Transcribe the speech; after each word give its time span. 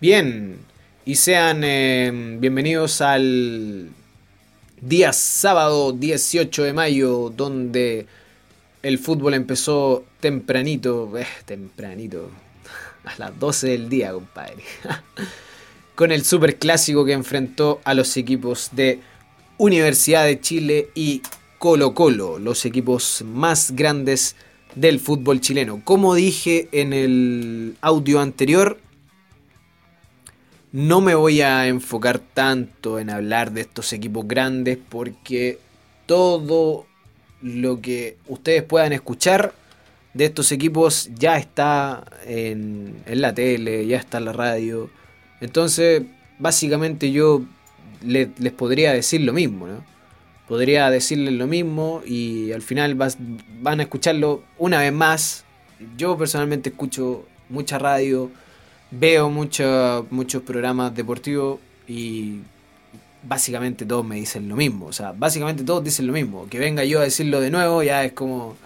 Bien, 0.00 0.56
y 1.04 1.16
sean 1.16 1.62
eh, 1.62 2.10
bienvenidos 2.38 3.02
al 3.02 3.90
día 4.80 5.12
sábado 5.12 5.92
18 5.92 6.62
de 6.62 6.72
mayo, 6.72 7.30
donde 7.36 8.06
el 8.82 8.98
fútbol 8.98 9.34
empezó 9.34 10.06
tempranito, 10.18 11.18
eh, 11.18 11.26
tempranito, 11.44 12.30
a 13.04 13.18
las 13.18 13.38
12 13.38 13.66
del 13.66 13.90
día, 13.90 14.14
compadre. 14.14 14.64
Con 15.94 16.12
el 16.12 16.24
super 16.24 16.56
clásico 16.56 17.04
que 17.04 17.12
enfrentó 17.12 17.82
a 17.84 17.92
los 17.92 18.16
equipos 18.16 18.70
de 18.72 19.00
Universidad 19.58 20.24
de 20.24 20.40
Chile 20.40 20.88
y 20.94 21.20
Colo 21.58 21.92
Colo, 21.92 22.38
los 22.38 22.64
equipos 22.64 23.22
más 23.26 23.72
grandes 23.72 24.34
del 24.74 24.98
fútbol 24.98 25.42
chileno. 25.42 25.82
Como 25.84 26.14
dije 26.14 26.70
en 26.72 26.94
el 26.94 27.76
audio 27.82 28.20
anterior, 28.20 28.78
no 30.72 31.00
me 31.00 31.14
voy 31.14 31.40
a 31.40 31.66
enfocar 31.66 32.18
tanto 32.18 32.98
en 32.98 33.10
hablar 33.10 33.52
de 33.52 33.62
estos 33.62 33.92
equipos 33.92 34.26
grandes 34.28 34.78
porque 34.88 35.58
todo 36.06 36.86
lo 37.42 37.80
que 37.80 38.16
ustedes 38.28 38.62
puedan 38.62 38.92
escuchar 38.92 39.52
de 40.14 40.26
estos 40.26 40.52
equipos 40.52 41.10
ya 41.14 41.36
está 41.38 42.04
en, 42.26 43.02
la 43.06 43.34
tele, 43.34 43.86
ya 43.86 43.96
está 43.96 44.18
en 44.18 44.24
la 44.26 44.32
radio. 44.32 44.90
Entonces, 45.40 46.02
básicamente 46.38 47.10
yo 47.12 47.42
les 48.02 48.28
podría 48.52 48.92
decir 48.92 49.22
lo 49.22 49.32
mismo, 49.32 49.66
¿no? 49.66 49.84
Podría 50.48 50.90
decirles 50.90 51.34
lo 51.34 51.46
mismo 51.46 52.02
y 52.04 52.50
al 52.50 52.62
final 52.62 52.96
van 52.96 53.78
a 53.78 53.82
escucharlo 53.84 54.42
una 54.58 54.80
vez 54.80 54.92
más. 54.92 55.44
Yo 55.96 56.18
personalmente 56.18 56.70
escucho 56.70 57.24
mucha 57.48 57.78
radio, 57.78 58.32
veo 58.90 59.30
muchos 59.30 60.42
programas 60.42 60.94
deportivos 60.94 61.60
y 61.86 62.40
básicamente 63.22 63.84
todos 63.84 64.04
me 64.04 64.16
dicen 64.16 64.48
lo 64.48 64.56
mismo. 64.56 64.86
O 64.86 64.92
sea, 64.92 65.12
básicamente 65.12 65.64
todos 65.64 65.82
dicen 65.84 66.06
lo 66.06 66.12
mismo. 66.12 66.48
Que 66.48 66.58
venga 66.58 66.84
yo 66.84 67.00
a 67.00 67.04
decirlo 67.04 67.40
de 67.40 67.50
nuevo 67.50 67.82
ya 67.82 68.04
es 68.04 68.12
como... 68.12 68.56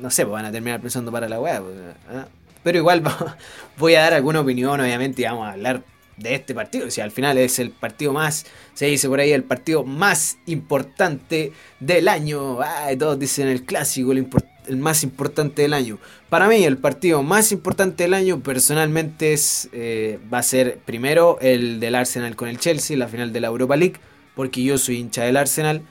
No 0.00 0.10
sé, 0.10 0.24
pues 0.24 0.32
van 0.32 0.44
a 0.44 0.52
terminar 0.52 0.80
pensando 0.80 1.10
para 1.10 1.28
la 1.28 1.40
web. 1.40 1.62
Pues, 1.62 2.16
¿ah? 2.16 2.28
Pero 2.62 2.78
igual 2.78 3.02
voy 3.78 3.94
a 3.94 4.02
dar 4.02 4.14
alguna 4.14 4.40
opinión, 4.40 4.80
obviamente, 4.80 5.22
y 5.22 5.24
vamos 5.24 5.46
a 5.46 5.52
hablar 5.52 5.82
de 6.16 6.34
este 6.34 6.54
partido. 6.54 6.86
O 6.86 6.90
sea, 6.90 7.04
al 7.04 7.10
final 7.10 7.38
es 7.38 7.58
el 7.58 7.70
partido 7.70 8.12
más, 8.12 8.46
se 8.74 8.86
dice 8.86 9.08
por 9.08 9.20
ahí, 9.20 9.32
el 9.32 9.44
partido 9.44 9.84
más 9.84 10.38
importante 10.46 11.52
del 11.80 12.08
año. 12.08 12.58
todos 12.98 13.18
dicen 13.18 13.48
el 13.48 13.64
clásico, 13.64 14.12
el, 14.12 14.28
el, 14.68 14.76
más 14.76 15.02
importante 15.02 15.62
del 15.62 15.74
año. 15.74 15.98
Para 16.28 16.48
mí, 16.48 16.64
el 16.64 16.78
partido 16.78 17.22
más 17.22 17.52
importante 17.52 18.04
del 18.04 18.14
año, 18.14 18.40
personalmente, 18.40 19.32
es, 19.32 19.68
eh, 19.72 20.18
va 20.32 20.38
a 20.38 20.42
ser 20.42 20.78
primero 20.84 21.38
el 21.40 21.80
del 21.80 21.94
Arsenal 21.94 22.36
con 22.36 22.48
el 22.48 22.58
Chelsea, 22.58 22.96
la 22.96 23.08
final 23.08 23.32
de 23.32 23.40
la 23.40 23.48
Europa 23.48 23.76
League, 23.76 23.96
porque 24.34 24.62
yo 24.62 24.78
soy 24.78 24.96
hincha 24.96 25.24
del 25.24 25.36
Arsenal. 25.36 25.82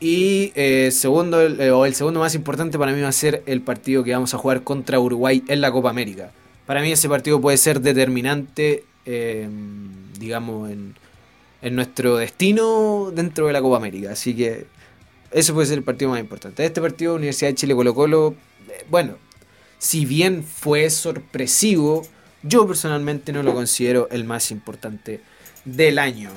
Y 0.00 0.52
eh, 0.54 0.90
segundo, 0.92 1.40
eh, 1.42 1.70
o 1.70 1.84
el 1.84 1.94
segundo 1.94 2.20
más 2.20 2.34
importante 2.34 2.78
para 2.78 2.92
mí 2.92 3.00
va 3.00 3.08
a 3.08 3.12
ser 3.12 3.42
el 3.46 3.62
partido 3.62 4.04
que 4.04 4.12
vamos 4.12 4.32
a 4.32 4.38
jugar 4.38 4.62
contra 4.62 5.00
Uruguay 5.00 5.42
en 5.48 5.60
la 5.60 5.72
Copa 5.72 5.90
América. 5.90 6.30
Para 6.66 6.82
mí 6.82 6.92
ese 6.92 7.08
partido 7.08 7.40
puede 7.40 7.56
ser 7.56 7.80
determinante 7.80 8.84
Em, 9.10 10.12
digamos, 10.20 10.70
en, 10.70 10.94
nuestro 11.74 12.18
destino 12.18 13.10
dentro 13.10 13.46
de 13.46 13.54
la 13.54 13.62
Copa 13.62 13.78
América. 13.78 14.12
Así 14.12 14.36
que 14.36 14.66
ese 15.30 15.52
puede 15.52 15.66
ser 15.66 15.78
el 15.78 15.84
partido 15.84 16.10
más 16.10 16.20
importante. 16.20 16.64
Este 16.64 16.80
partido, 16.80 17.14
Universidad 17.14 17.50
de 17.50 17.54
Chile 17.54 17.74
Colo 17.74 17.94
Colo, 17.94 18.34
eh, 18.68 18.84
bueno, 18.90 19.16
si 19.78 20.06
bien 20.06 20.42
fue 20.42 20.90
sorpresivo, 20.90 22.06
yo 22.42 22.66
personalmente 22.66 23.32
no 23.32 23.42
lo 23.42 23.54
considero 23.54 24.08
el 24.10 24.24
más 24.24 24.50
importante 24.50 25.20
del 25.64 25.98
año. 25.98 26.30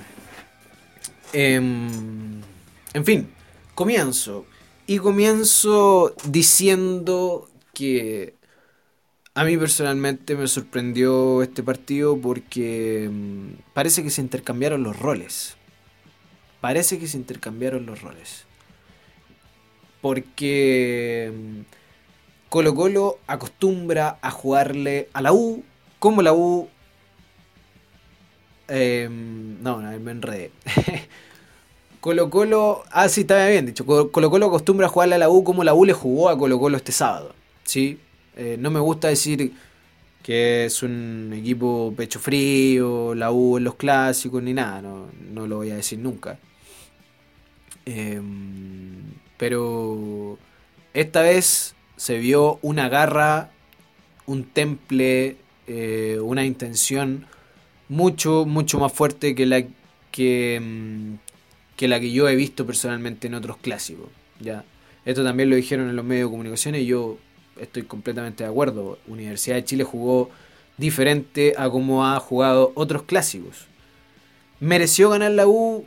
Em, 1.34 2.42
en 2.94 3.06
fin, 3.06 3.30
comienzo. 3.76 4.46
Y 4.88 4.98
comienzo 4.98 6.16
diciendo 6.26 7.50
que 7.74 8.36
a 9.34 9.46
mí 9.46 9.58
personalmente 9.58 10.36
me 10.36 10.48
sorprendió 10.48 11.42
este 11.42 11.64
partido 11.64 12.20
porque 12.20 13.10
mm, 13.10 13.74
parece 13.74 14.04
que 14.04 14.10
se 14.10 14.22
intercambiaron 14.22 14.84
los 14.84 15.00
roles. 15.00 15.56
Parece 16.60 17.00
que 17.00 17.08
se 17.08 17.18
intercambiaron 17.18 17.86
los 17.86 18.02
roles. 18.02 18.46
Porque 20.02 21.32
mm, 21.34 21.62
Colo 22.50 22.76
Colo 22.76 23.20
acostumbra 23.28 24.18
a 24.22 24.32
jugarle 24.32 25.10
a 25.14 25.22
la 25.22 25.34
U 25.34 25.64
como 26.00 26.22
la 26.22 26.34
U... 26.34 26.68
Em, 28.68 29.62
no, 29.62 29.82
no, 29.82 30.00
me 30.00 30.12
enredé. 30.12 30.52
Colo 32.02 32.30
Colo... 32.30 32.84
Ah, 32.92 33.08
sí, 33.10 33.22
está 33.22 33.48
bien 33.48 33.68
dicho. 33.68 33.86
Colo 33.86 34.30
Colo 34.30 34.46
acostumbra 34.48 34.88
a 34.88 34.90
jugarle 34.90 35.16
a 35.16 35.20
la 35.20 35.30
U 35.30 35.44
como 35.44 35.64
la 35.64 35.74
U 35.74 35.86
le 35.86 35.94
jugó 35.94 36.30
a 36.30 36.38
Colo 36.38 36.60
Colo 36.60 36.78
este 36.78 36.92
sábado. 36.92 37.34
¿Sí? 37.64 38.00
Eh, 38.36 38.58
no 38.60 38.72
me 38.72 38.80
gusta 38.80 39.10
decir 39.10 39.54
que 40.24 40.66
es 40.66 40.84
un 40.84 41.34
equipo 41.36 41.94
pecho 41.96 42.20
frío, 42.20 43.16
la 43.16 43.32
U 43.32 43.58
en 43.58 43.64
los 43.64 43.76
clásicos, 43.76 44.42
ni 44.44 44.54
nada, 44.54 44.82
no, 44.82 45.48
lo 45.48 45.58
voy 45.58 45.72
a 45.72 45.76
decir 45.76 46.00
nunca. 46.00 46.40
Em, 47.86 49.04
pero 49.42 50.38
esta 50.94 51.24
vez 51.24 51.74
se 51.98 52.20
vio 52.20 52.60
una 52.62 52.90
garra, 52.90 53.50
un 54.28 54.44
temple, 54.44 55.38
eh, 55.66 56.20
una 56.22 56.46
intención 56.46 57.26
mucho, 57.90 58.46
mucho 58.46 58.78
más 58.78 58.94
fuerte 58.94 59.34
que 59.34 59.48
la 59.48 59.64
que, 60.12 60.58
em, 60.58 61.18
que 61.76 61.88
la 61.88 62.00
que 62.00 62.12
yo 62.12 62.30
he 62.30 62.36
visto 62.36 62.68
personalmente 62.68 63.26
en 63.26 63.34
otros 63.34 63.58
clásicos. 63.58 64.10
¿ya? 64.40 64.64
Esto 65.06 65.24
también 65.24 65.50
lo 65.50 65.56
dijeron 65.56 65.90
en 65.90 65.96
los 65.96 66.06
medios 66.06 66.28
de 66.28 66.34
comunicación 66.34 66.76
y 66.76 66.86
yo 66.86 67.18
estoy 67.60 67.82
completamente 67.82 68.44
de 68.44 68.50
acuerdo. 68.52 69.00
Universidad 69.08 69.56
de 69.56 69.66
Chile 69.66 69.84
jugó 69.84 70.30
diferente 70.78 71.56
a 71.58 71.68
como 71.68 72.06
ha 72.06 72.20
jugado 72.20 72.74
otros 72.76 73.02
clásicos. 73.04 73.66
¿Mereció 74.60 75.10
ganar 75.10 75.32
la 75.32 75.48
U? 75.48 75.84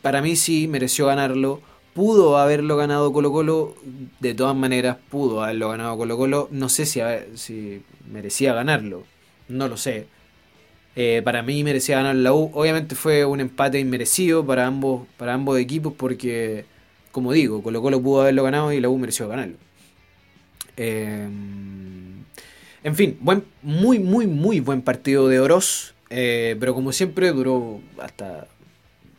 Para 0.00 0.22
mí 0.22 0.34
sí, 0.34 0.66
mereció 0.66 1.04
ganarlo. 1.04 1.60
Pudo 1.96 2.36
haberlo 2.36 2.76
ganado 2.76 3.10
Colo 3.10 3.32
Colo, 3.32 3.74
de 4.20 4.34
todas 4.34 4.54
maneras 4.54 4.98
pudo 5.08 5.42
haberlo 5.42 5.70
ganado 5.70 5.96
Colo 5.96 6.18
Colo. 6.18 6.48
No 6.50 6.68
sé 6.68 6.84
si, 6.84 7.00
si 7.36 7.80
merecía 8.06 8.52
ganarlo, 8.52 9.04
no 9.48 9.66
lo 9.66 9.78
sé. 9.78 10.06
Eh, 10.94 11.22
para 11.24 11.42
mí 11.42 11.64
merecía 11.64 11.96
ganar 11.96 12.16
la 12.16 12.34
U. 12.34 12.50
Obviamente 12.52 12.96
fue 12.96 13.24
un 13.24 13.40
empate 13.40 13.80
inmerecido 13.80 14.44
para 14.44 14.66
ambos, 14.66 15.06
para 15.16 15.32
ambos 15.32 15.58
equipos 15.58 15.94
porque, 15.96 16.66
como 17.12 17.32
digo, 17.32 17.62
Colo 17.62 17.80
Colo 17.80 18.02
pudo 18.02 18.20
haberlo 18.20 18.42
ganado 18.42 18.74
y 18.74 18.80
la 18.80 18.90
U 18.90 18.98
mereció 18.98 19.26
ganarlo. 19.26 19.56
Em, 20.76 22.24
en 22.84 22.94
fin, 22.94 23.16
buen, 23.22 23.42
muy, 23.62 23.98
muy, 23.98 24.26
muy 24.26 24.60
buen 24.60 24.82
partido 24.82 25.28
de 25.28 25.40
Oroz. 25.40 25.94
Eh, 26.10 26.56
pero 26.60 26.74
como 26.74 26.92
siempre 26.92 27.32
duró 27.32 27.80
hasta 27.98 28.48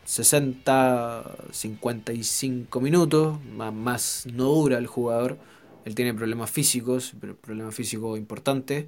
60, 0.07 1.35
55 1.51 2.79
minutos. 2.79 3.39
Más, 3.43 4.25
no 4.33 4.45
dura 4.45 4.77
el 4.77 4.87
jugador. 4.87 5.37
Él 5.83 5.95
tiene 5.95 6.13
problemas 6.13 6.49
físicos, 6.49 7.13
problemas 7.41 7.75
físicos 7.75 8.17
importantes. 8.17 8.85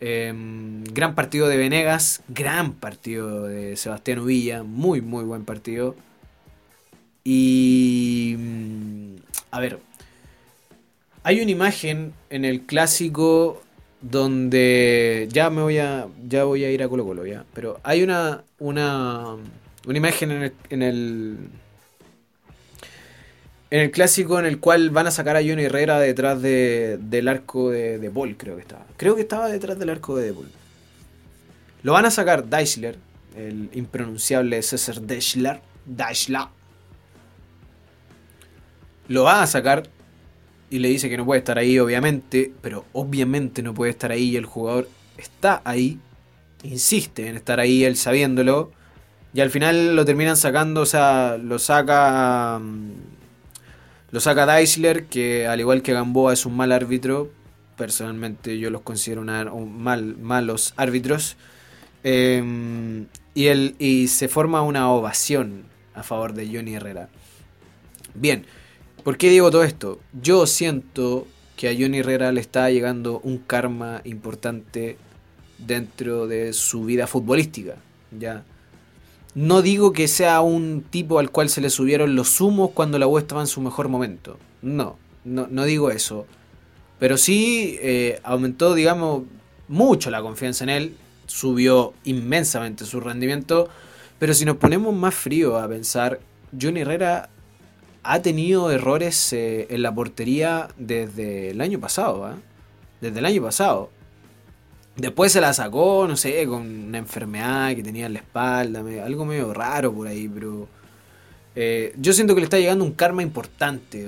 Em, 0.00 0.84
gran 0.84 1.14
partido 1.16 1.48
de 1.48 1.56
Venegas, 1.56 2.22
gran 2.28 2.72
partido 2.74 3.42
de 3.48 3.76
Sebastián 3.76 4.20
Uvilla, 4.20 4.62
muy 4.62 5.00
muy 5.02 5.24
buen 5.24 5.44
partido. 5.44 5.96
Y 7.24 8.36
mm, 8.38 9.16
a 9.50 9.60
ver, 9.60 9.80
hay 11.24 11.40
una 11.40 11.50
imagen 11.50 12.14
en 12.30 12.44
el 12.44 12.62
clásico 12.66 13.60
donde 14.00 15.28
ya 15.30 15.50
me 15.50 15.62
voy 15.62 15.78
a 15.78 16.06
ya 16.26 16.44
voy 16.44 16.64
a 16.64 16.70
ir 16.70 16.82
a 16.82 16.88
Colo 16.88 17.04
Colo 17.04 17.26
ya, 17.26 17.44
pero 17.52 17.80
hay 17.82 18.02
una 18.02 18.44
una 18.58 19.36
una 19.86 19.98
imagen 19.98 20.30
en 20.30 20.42
el, 20.42 20.52
en 20.70 20.82
el 20.82 21.36
en 23.70 23.80
el 23.80 23.90
clásico 23.92 24.38
en 24.38 24.46
el 24.46 24.58
cual 24.58 24.90
van 24.90 25.06
a 25.06 25.10
sacar 25.10 25.36
a 25.36 25.40
Johnny 25.40 25.64
Herrera 25.64 26.00
detrás 26.00 26.42
de, 26.42 26.98
del 27.00 27.28
arco 27.28 27.70
de, 27.70 27.98
de 27.98 28.10
Paul, 28.10 28.36
creo 28.36 28.56
que 28.56 28.62
estaba. 28.62 28.84
Creo 28.96 29.14
que 29.14 29.22
estaba 29.22 29.48
detrás 29.48 29.78
del 29.78 29.90
arco 29.90 30.16
de 30.16 30.32
Paul. 30.32 30.50
Lo 31.82 31.92
van 31.92 32.04
a 32.04 32.10
sacar 32.10 32.44
Deichler, 32.44 32.96
el 33.36 33.70
impronunciable 33.72 34.60
César 34.62 35.00
Deichler. 35.00 35.60
Deichler. 35.86 36.46
Lo 39.08 39.24
van 39.24 39.42
a 39.42 39.46
sacar 39.46 39.88
y 40.68 40.78
le 40.78 40.88
dice 40.88 41.08
que 41.08 41.16
no 41.16 41.24
puede 41.24 41.38
estar 41.38 41.58
ahí, 41.58 41.78
obviamente, 41.78 42.52
pero 42.60 42.84
obviamente 42.92 43.62
no 43.62 43.74
puede 43.74 43.90
estar 43.90 44.12
ahí 44.12 44.30
y 44.30 44.36
el 44.36 44.46
jugador 44.46 44.88
está 45.16 45.62
ahí, 45.64 45.98
insiste 46.62 47.28
en 47.28 47.36
estar 47.36 47.58
ahí, 47.60 47.84
él 47.84 47.96
sabiéndolo, 47.96 48.70
y 49.32 49.40
al 49.40 49.50
final 49.50 49.94
lo 49.94 50.04
terminan 50.04 50.36
sacando, 50.36 50.82
o 50.82 50.86
sea, 50.86 51.38
lo 51.38 51.58
saca. 51.58 52.58
Mm, 52.58 52.92
lo 54.10 54.18
saca 54.18 54.44
Deisler, 54.44 55.06
que 55.06 55.46
al 55.46 55.60
igual 55.60 55.82
que 55.82 55.92
Gamboa 55.92 56.32
es 56.32 56.44
un 56.46 56.56
mal 56.56 56.72
árbitro. 56.72 57.30
Personalmente 57.76 58.58
yo 58.58 58.70
los 58.70 58.82
considero 58.82 59.22
un 59.22 59.82
mal, 59.82 60.16
malos 60.16 60.74
árbitros. 60.76 61.36
Em, 62.02 63.06
y, 63.34 63.46
el, 63.46 63.76
y 63.78 64.08
se 64.08 64.28
forma 64.28 64.62
una 64.62 64.90
ovación 64.90 65.64
a 65.94 66.02
favor 66.02 66.34
de 66.34 66.46
Johnny 66.52 66.74
Herrera. 66.74 67.08
Bien, 68.14 68.44
¿por 69.04 69.16
qué 69.16 69.30
digo 69.30 69.50
todo 69.50 69.62
esto? 69.62 70.00
Yo 70.20 70.46
siento 70.46 71.28
que 71.56 71.68
a 71.68 71.72
Johnny 71.72 71.98
Herrera 71.98 72.32
le 72.32 72.40
está 72.40 72.68
llegando 72.70 73.20
un 73.20 73.38
karma 73.38 74.00
importante 74.04 74.96
dentro 75.58 76.26
de 76.26 76.52
su 76.52 76.84
vida 76.84 77.06
futbolística. 77.06 77.76
¿ya? 78.18 78.44
No 79.34 79.62
digo 79.62 79.92
que 79.92 80.08
sea 80.08 80.40
un 80.40 80.84
tipo 80.88 81.18
al 81.18 81.30
cual 81.30 81.48
se 81.48 81.60
le 81.60 81.70
subieron 81.70 82.16
los 82.16 82.40
humos 82.40 82.70
cuando 82.74 82.98
la 82.98 83.06
U 83.06 83.18
estaba 83.18 83.40
en 83.40 83.46
su 83.46 83.60
mejor 83.60 83.88
momento. 83.88 84.38
No, 84.60 84.96
no, 85.24 85.46
no 85.48 85.64
digo 85.64 85.90
eso. 85.90 86.26
Pero 86.98 87.16
sí 87.16 87.78
eh, 87.80 88.20
aumentó, 88.24 88.74
digamos, 88.74 89.22
mucho 89.68 90.10
la 90.10 90.20
confianza 90.20 90.64
en 90.64 90.70
él. 90.70 90.96
Subió 91.26 91.94
inmensamente 92.04 92.84
su 92.84 93.00
rendimiento. 93.00 93.68
Pero 94.18 94.34
si 94.34 94.44
nos 94.44 94.56
ponemos 94.56 94.94
más 94.94 95.14
frío 95.14 95.58
a 95.58 95.68
pensar, 95.68 96.20
Johnny 96.60 96.80
Herrera 96.80 97.30
ha 98.02 98.22
tenido 98.22 98.70
errores 98.70 99.32
eh, 99.32 99.66
en 99.70 99.82
la 99.82 99.94
portería 99.94 100.68
desde 100.76 101.50
el 101.50 101.60
año 101.60 101.78
pasado. 101.78 102.30
¿eh? 102.30 102.34
Desde 103.00 103.20
el 103.20 103.26
año 103.26 103.42
pasado. 103.42 103.90
Después 104.96 105.32
se 105.32 105.40
la 105.40 105.52
sacó, 105.52 106.06
no 106.06 106.16
sé, 106.16 106.46
con 106.46 106.62
una 106.88 106.98
enfermedad 106.98 107.74
que 107.74 107.82
tenía 107.82 108.06
en 108.06 108.14
la 108.14 108.18
espalda, 108.18 108.82
algo 109.04 109.24
medio 109.24 109.54
raro 109.54 109.92
por 109.94 110.06
ahí, 110.06 110.28
pero 110.28 110.68
eh, 111.56 111.94
yo 111.96 112.12
siento 112.12 112.34
que 112.34 112.40
le 112.40 112.44
está 112.44 112.58
llegando 112.58 112.84
un 112.84 112.92
karma 112.92 113.22
importante 113.22 114.06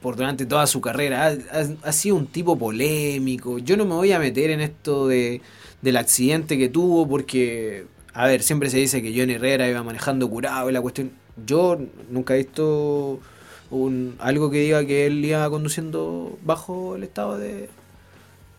por, 0.00 0.16
durante 0.16 0.46
toda 0.46 0.66
su 0.66 0.80
carrera. 0.80 1.36
Ha, 1.82 1.92
sido 1.92 2.16
un 2.16 2.26
tipo 2.26 2.58
polémico. 2.58 3.58
Yo 3.58 3.76
no 3.76 3.84
me 3.84 3.94
voy 3.94 4.12
a 4.12 4.18
meter 4.18 4.50
en 4.50 4.60
esto 4.60 5.06
de, 5.06 5.40
del 5.82 5.96
accidente 5.96 6.58
que 6.58 6.68
tuvo 6.68 7.06
porque, 7.08 7.86
a 8.12 8.26
ver, 8.26 8.42
siempre 8.42 8.70
se 8.70 8.78
dice 8.78 9.02
que 9.02 9.16
Johnny 9.16 9.34
Herrera 9.34 9.68
iba 9.68 9.82
manejando 9.82 10.28
curado 10.28 10.70
y 10.70 10.72
la 10.72 10.80
cuestión... 10.80 11.12
Yo 11.46 11.78
nunca 12.10 12.34
he 12.34 12.38
visto 12.38 13.18
un, 13.70 14.16
algo 14.18 14.50
que 14.50 14.58
diga 14.58 14.84
que 14.84 15.06
él 15.06 15.24
iba 15.24 15.48
conduciendo 15.48 16.38
bajo 16.44 16.96
el 16.96 17.04
estado 17.04 17.38
de, 17.38 17.70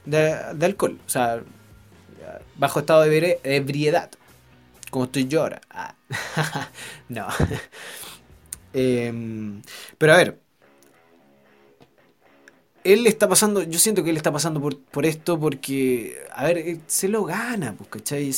de, 0.05 0.65
alcohol. 0.65 0.99
O 1.05 1.09
sea, 1.09 1.41
bajo 2.57 2.79
estado 2.79 3.01
de 3.01 3.39
ebriedad. 3.43 4.09
Como 4.89 5.05
estoy 5.05 5.27
yo 5.27 5.41
ahora. 5.41 5.61
Ah. 5.69 5.95
no. 7.09 7.27
Em, 8.73 9.61
pero 9.97 10.13
a 10.13 10.17
ver. 10.17 10.39
Él 12.83 13.05
está 13.05 13.27
pasando, 13.27 13.61
yo 13.63 13.77
siento 13.77 14.03
que 14.03 14.09
él 14.09 14.17
está 14.17 14.31
pasando 14.31 14.59
por, 14.61 15.05
esto 15.05 15.39
porque, 15.39 16.17
a 16.31 16.45
ver, 16.45 16.79
se 16.87 17.09
lo 17.09 17.25
gana, 17.25 17.75
pues, 17.77 17.89
¿cachai? 17.89 18.31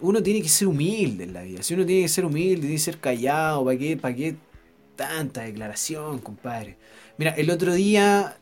uno 0.00 0.22
tiene 0.22 0.42
que 0.42 0.48
ser 0.48 0.68
humilde 0.68 1.24
en 1.24 1.32
la 1.32 1.42
vida. 1.42 1.62
Si 1.62 1.74
uno 1.74 1.86
tiene 1.86 2.02
que 2.02 2.08
ser 2.08 2.24
humilde, 2.24 2.60
tiene 2.60 2.74
que 2.74 2.80
ser 2.80 2.98
callado, 2.98 3.64
¿para 3.64 3.78
qué, 3.78 3.96
para 3.96 4.14
qué 4.14 4.36
tanta 4.94 5.42
declaración, 5.42 6.18
compadre? 6.18 6.76
Mira, 7.16 7.30
el 7.32 7.50
otro 7.50 7.72
día 7.72 8.36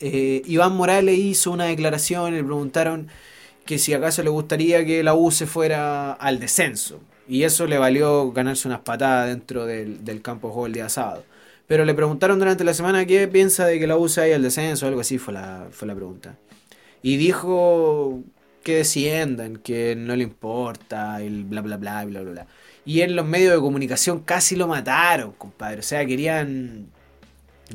eh, 0.00 0.42
Iván 0.46 0.76
Morales 0.76 1.18
hizo 1.18 1.50
una 1.50 1.66
declaración, 1.66 2.34
le 2.34 2.44
preguntaron 2.44 3.08
que 3.64 3.78
si 3.78 3.92
acaso 3.94 4.22
le 4.22 4.30
gustaría 4.30 4.84
que 4.84 5.02
la 5.02 5.14
U 5.14 5.30
se 5.30 5.46
fuera 5.46 6.12
al 6.12 6.38
descenso. 6.40 7.00
Y 7.28 7.42
eso 7.42 7.66
le 7.66 7.78
valió 7.78 8.30
ganarse 8.32 8.68
unas 8.68 8.80
patadas 8.80 9.28
dentro 9.28 9.66
del, 9.66 10.22
campo 10.22 10.48
de 10.48 10.54
juego 10.54 10.66
el 10.66 10.72
día 10.72 10.88
sábado. 10.88 11.24
Pero 11.66 11.84
le 11.84 11.94
preguntaron 11.94 12.38
durante 12.38 12.62
la 12.62 12.74
semana 12.74 13.04
qué 13.06 13.26
piensa 13.26 13.66
de 13.66 13.80
que 13.80 13.88
la 13.88 13.96
U 13.96 14.08
se 14.08 14.20
vaya 14.20 14.36
al 14.36 14.42
descenso, 14.42 14.86
algo 14.86 15.00
así 15.00 15.18
fue 15.18 15.34
la, 15.34 15.66
fue 15.72 15.88
la 15.88 15.94
pregunta. 15.96 16.36
Y 17.02 17.16
dijo 17.16 18.22
que 18.62 18.76
desciendan, 18.76 19.56
que 19.56 19.96
no 19.96 20.14
le 20.14 20.22
importa, 20.24 21.22
y 21.22 21.28
bla 21.44 21.62
bla 21.62 21.76
bla 21.76 22.04
bla 22.04 22.20
bla 22.20 22.30
bla. 22.32 22.46
Y 22.84 23.00
en 23.00 23.16
los 23.16 23.26
medios 23.26 23.52
de 23.52 23.60
comunicación 23.60 24.20
casi 24.20 24.54
lo 24.54 24.68
mataron, 24.68 25.32
compadre. 25.32 25.80
O 25.80 25.82
sea, 25.82 26.06
querían 26.06 26.88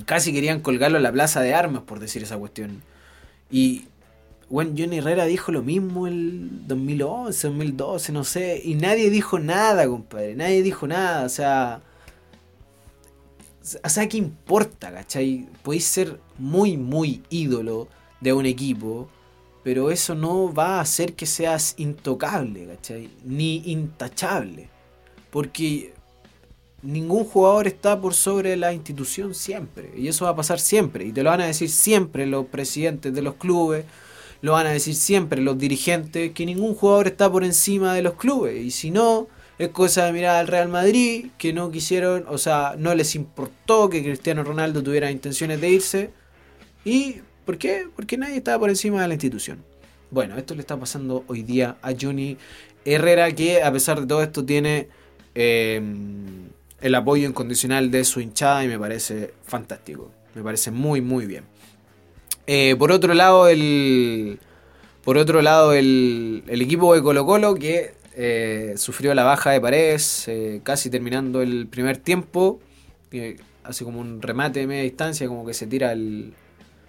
Casi 0.05 0.31
querían 0.33 0.61
colgarlo 0.61 0.97
en 0.97 1.03
la 1.03 1.11
plaza 1.11 1.41
de 1.41 1.53
armas 1.53 1.83
por 1.83 1.99
decir 1.99 2.23
esa 2.23 2.37
cuestión. 2.37 2.81
Y 3.49 3.87
bueno, 4.49 4.73
Johnny 4.77 4.97
Herrera 4.97 5.25
dijo 5.25 5.51
lo 5.51 5.63
mismo 5.63 6.07
el 6.07 6.67
2011, 6.67 7.47
2012, 7.47 8.11
no 8.11 8.23
sé. 8.23 8.61
Y 8.63 8.75
nadie 8.75 9.09
dijo 9.09 9.39
nada, 9.39 9.87
compadre. 9.87 10.35
Nadie 10.35 10.61
dijo 10.61 10.87
nada. 10.87 11.25
O 11.25 11.29
sea... 11.29 11.81
O 13.83 13.89
sea, 13.89 14.09
¿qué 14.09 14.17
importa, 14.17 14.91
cachai? 14.91 15.47
Podéis 15.61 15.85
ser 15.85 16.19
muy, 16.37 16.77
muy 16.77 17.21
ídolo 17.29 17.87
de 18.19 18.33
un 18.33 18.47
equipo, 18.47 19.07
pero 19.63 19.91
eso 19.91 20.15
no 20.15 20.51
va 20.51 20.77
a 20.77 20.81
hacer 20.81 21.13
que 21.13 21.27
seas 21.27 21.75
intocable, 21.77 22.65
¿cachai? 22.65 23.09
Ni 23.23 23.57
intachable. 23.71 24.69
Porque 25.29 25.93
ningún 26.83 27.25
jugador 27.25 27.67
está 27.67 27.99
por 27.99 28.13
sobre 28.13 28.55
la 28.57 28.73
institución 28.73 29.35
siempre. 29.35 29.91
Y 29.95 30.07
eso 30.07 30.25
va 30.25 30.31
a 30.31 30.35
pasar 30.35 30.59
siempre. 30.59 31.05
Y 31.05 31.11
te 31.11 31.23
lo 31.23 31.29
van 31.29 31.41
a 31.41 31.45
decir 31.45 31.69
siempre 31.69 32.25
los 32.25 32.45
presidentes 32.47 33.13
de 33.13 33.21
los 33.21 33.35
clubes. 33.35 33.85
Lo 34.41 34.53
van 34.53 34.67
a 34.67 34.71
decir 34.71 34.95
siempre 34.95 35.41
los 35.41 35.57
dirigentes. 35.57 36.31
Que 36.31 36.45
ningún 36.45 36.75
jugador 36.75 37.07
está 37.07 37.31
por 37.31 37.43
encima 37.43 37.93
de 37.93 38.01
los 38.01 38.15
clubes. 38.15 38.63
Y 38.63 38.71
si 38.71 38.91
no, 38.91 39.27
es 39.59 39.69
cosa 39.69 40.05
de 40.05 40.13
mirar 40.13 40.37
al 40.37 40.47
Real 40.47 40.69
Madrid. 40.69 41.27
Que 41.37 41.53
no 41.53 41.71
quisieron, 41.71 42.25
o 42.27 42.37
sea, 42.37 42.75
no 42.77 42.95
les 42.95 43.15
importó 43.15 43.89
que 43.89 44.03
Cristiano 44.03 44.43
Ronaldo 44.43 44.81
tuviera 44.81 45.11
intenciones 45.11 45.61
de 45.61 45.69
irse. 45.69 46.09
¿Y 46.83 47.17
por 47.45 47.57
qué? 47.57 47.87
Porque 47.95 48.17
nadie 48.17 48.37
estaba 48.37 48.59
por 48.59 48.69
encima 48.69 49.01
de 49.01 49.07
la 49.07 49.13
institución. 49.13 49.63
Bueno, 50.09 50.37
esto 50.37 50.55
le 50.55 50.61
está 50.61 50.77
pasando 50.77 51.23
hoy 51.27 51.43
día 51.43 51.77
a 51.81 51.93
Johnny 51.99 52.37
Herrera. 52.85 53.31
Que 53.33 53.61
a 53.61 53.71
pesar 53.71 54.01
de 54.01 54.07
todo 54.07 54.23
esto 54.23 54.43
tiene... 54.43 54.87
Eh, 55.35 55.79
el 56.81 56.95
apoyo 56.95 57.27
incondicional 57.27 57.91
de 57.91 58.03
su 58.03 58.19
hinchada 58.19 58.63
y 58.63 58.67
me 58.67 58.77
parece 58.77 59.33
fantástico. 59.43 60.11
Me 60.33 60.43
parece 60.43 60.71
muy, 60.71 61.01
muy 61.01 61.25
bien. 61.25 61.43
Eh, 62.47 62.75
por 62.77 62.91
otro 62.91 63.13
lado, 63.13 63.47
el. 63.47 64.39
Por 65.03 65.17
otro 65.17 65.41
lado, 65.41 65.73
el, 65.73 66.43
equipo 66.47 66.93
de 66.93 67.01
Colo 67.01 67.25
Colo 67.25 67.55
que 67.55 67.93
eh, 68.15 68.73
sufrió 68.77 69.15
la 69.15 69.23
baja 69.23 69.51
de 69.51 69.59
Paredes 69.59 70.27
eh, 70.27 70.61
casi 70.63 70.89
terminando 70.89 71.41
el 71.41 71.67
primer 71.67 71.97
tiempo. 71.97 72.59
hace 73.63 73.83
como 73.83 73.99
un 73.99 74.21
remate 74.21 74.61
de 74.61 74.67
media 74.67 74.83
distancia, 74.83 75.27
como 75.27 75.45
que 75.45 75.53
se 75.53 75.67
tira 75.67 75.91
el. 75.91 76.33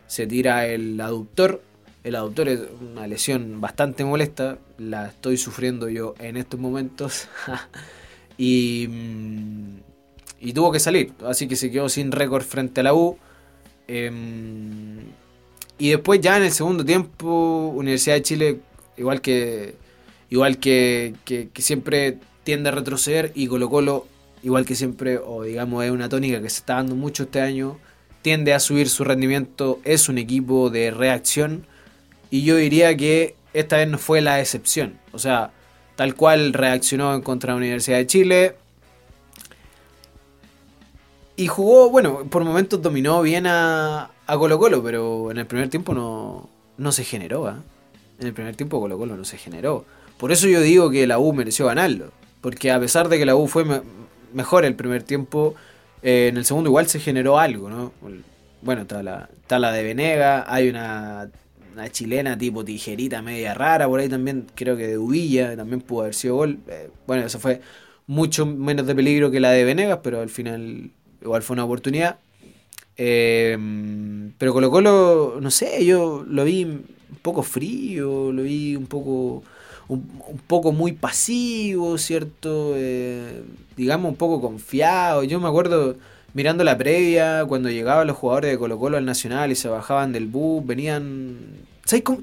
Se 0.07 0.27
tira 0.27 0.67
el 0.67 1.01
aductor. 1.01 1.63
El 2.05 2.17
aductor 2.17 2.49
es 2.49 2.61
una 2.81 3.07
lesión 3.07 3.61
bastante 3.61 4.05
molesta. 4.05 4.59
La 4.79 5.07
estoy 5.09 5.37
sufriendo 5.37 5.89
yo 5.89 6.15
en 6.19 6.37
estos 6.37 6.59
momentos. 6.59 7.29
Y, 8.39 8.89
mm, 8.89 9.77
y 10.41 10.53
tuvo 10.53 10.73
que 10.73 10.81
salir, 10.81 11.13
así 11.27 11.47
que 11.49 11.57
se 11.57 11.71
quedó 11.71 11.89
sin 11.89 12.13
récord 12.13 12.43
frente 12.43 12.81
a 12.81 12.85
la 12.85 12.95
U. 12.95 13.19
Em, 13.89 15.01
y 15.79 15.91
después 15.91 16.21
ya 16.21 16.37
en 16.37 16.45
el 16.45 16.53
segundo 16.53 16.85
tiempo, 16.85 17.73
Universidad 17.77 18.17
de 18.17 18.23
Chile, 18.23 18.61
igual 18.97 19.21
que 19.21 19.77
igual 20.33 20.57
que, 20.57 21.15
que, 21.27 21.51
siempre 21.59 22.19
tiende 22.43 22.71
a 22.71 22.73
retroceder 22.73 23.33
y 23.35 23.49
Colo 23.49 23.69
Colo, 23.69 24.07
igual 24.43 24.65
que 24.65 24.75
siempre, 24.75 25.19
o 25.19 25.43
digamos 25.43 25.85
es 25.85 25.91
una 25.91 26.09
tónica 26.09 26.41
que 26.41 26.49
se 26.49 26.61
está 26.61 26.77
dando 26.77 26.97
mucho 26.97 27.25
este 27.25 27.43
año, 27.43 27.79
tiende 28.23 28.55
a 28.55 28.61
subir 28.61 28.89
su 28.89 29.05
rendimiento, 29.05 29.79
es 29.85 30.09
un 30.09 30.17
equipo 30.17 30.71
de 30.71 30.91
reacción 30.91 31.67
y 32.31 32.45
yo 32.45 32.57
diría 32.57 32.97
que 32.97 33.37
esta 33.53 33.77
vez 33.77 33.89
no 33.89 33.99
fue 33.99 34.23
la 34.23 34.41
excepción. 34.41 34.99
O 35.13 35.19
sea, 35.19 35.53
tal 36.03 36.17
cual 36.17 36.53
reaccionó 36.53 37.23
contra 37.23 37.53
la 37.53 37.59
Universidad 37.59 37.99
de 37.99 38.09
Chile. 38.09 38.57
Y 41.37 41.47
jugó, 41.47 41.91
bueno, 41.91 42.25
por 42.29 42.43
momentos 42.43 42.83
dominó 42.83 43.23
bien 43.23 43.47
a, 43.47 44.11
a 44.27 44.37
Colo 44.37 44.59
Colo, 44.59 44.83
pero 44.83 45.31
en 45.31 45.39
el 45.39 45.47
primer 45.47 45.69
tiempo 45.69 45.95
no, 45.95 46.51
no 46.77 46.91
se 46.91 47.05
generó. 47.05 47.49
¿eh? 47.49 47.55
En 48.19 48.27
el 48.27 48.33
primer 48.33 48.57
tiempo 48.57 48.81
Colo 48.81 48.99
Colo 48.99 49.17
no 49.17 49.25
se 49.25 49.39
generó. 49.39 49.85
Por 50.19 50.33
eso 50.33 50.49
yo 50.49 50.61
digo 50.61 50.91
que 50.91 51.07
la 51.07 51.21
U 51.21 51.33
mereció 51.33 51.67
ganarlo. 51.67 52.11
Porque 52.41 52.73
a 52.73 52.81
pesar 52.81 53.09
de 53.09 53.19
que 53.19 53.25
la 53.25 53.37
U 53.37 53.47
fue 53.47 53.65
mejor 54.33 54.65
el 54.65 54.75
primer 54.75 55.05
tiempo, 55.05 55.55
eh, 56.03 56.27
en 56.33 56.37
el 56.37 56.45
segundo 56.45 56.69
igual 56.69 56.89
se 56.89 56.99
generó 56.99 57.39
algo, 57.39 57.71
¿no? 57.71 57.93
Bueno, 58.61 58.83
está 58.83 59.05
la, 59.05 59.29
está 59.41 59.61
la 59.61 59.71
de 59.71 59.85
Venega, 59.85 60.53
hay 60.53 60.69
una 60.69 61.31
una 61.73 61.91
chilena 61.91 62.37
tipo 62.37 62.65
tijerita 62.65 63.23
media 63.23 63.55
rara, 63.55 63.89
por 63.89 64.01
ahí 64.01 64.09
también 64.09 64.47
creo 64.55 64.77
que 64.77 64.87
de 64.87 64.99
Uvilla, 64.99 65.57
también 65.57 65.81
pudo 65.81 66.03
haber 66.03 66.15
sido 66.15 66.37
gol. 66.37 66.59
Eh, 66.69 66.91
bueno, 67.07 67.27
eso 67.27 67.39
fue 67.39 67.61
mucho 68.07 68.47
menos 68.47 68.87
de 68.87 68.95
peligro 68.95 69.31
que 69.31 69.41
la 69.41 69.51
de 69.51 69.65
Venegas, 69.65 70.01
pero 70.03 70.21
al 70.21 70.31
final 70.31 70.91
igual 71.21 71.43
fue 71.43 71.55
una 71.55 71.65
oportunidad. 71.65 72.19
Eh, 72.97 73.57
pero 74.39 74.53
Colo 74.53 74.71
Colo, 74.71 75.39
no 75.41 75.51
sé, 75.51 75.85
yo 75.85 76.25
lo 76.29 76.45
vi 76.45 76.65
un 76.65 76.85
poco 77.23 77.43
frío, 77.43 78.33
lo 78.33 78.43
vi 78.43 78.77
un 78.77 78.87
poco 78.87 79.43
un, 79.89 80.41
poco 80.47 80.73
muy 80.73 80.93
pasivo, 80.93 81.99
¿cierto? 81.99 82.75
Eh, 82.77 83.43
digamos 83.77 84.11
un 84.11 84.17
poco 84.17 84.41
confiado. 84.41 85.25
Yo 85.25 85.41
me 85.41 85.49
acuerdo 85.49 85.97
mirando 86.35 86.65
la 86.65 86.77
previa, 86.79 87.45
cuando 87.47 87.71
llegaban 87.71 88.07
los 88.07 88.17
jugadores 88.17 88.51
de 88.51 88.59
Colo 88.59 88.79
Colo 88.79 88.97
al 88.97 89.05
Nacional 89.05 89.53
y 89.53 89.57
se 89.57 89.69
bajaban 89.69 90.13
del 90.13 90.27
bus, 90.27 90.65
venían... 90.67 91.39
¿Sabes 91.85 92.05
cómo, 92.05 92.21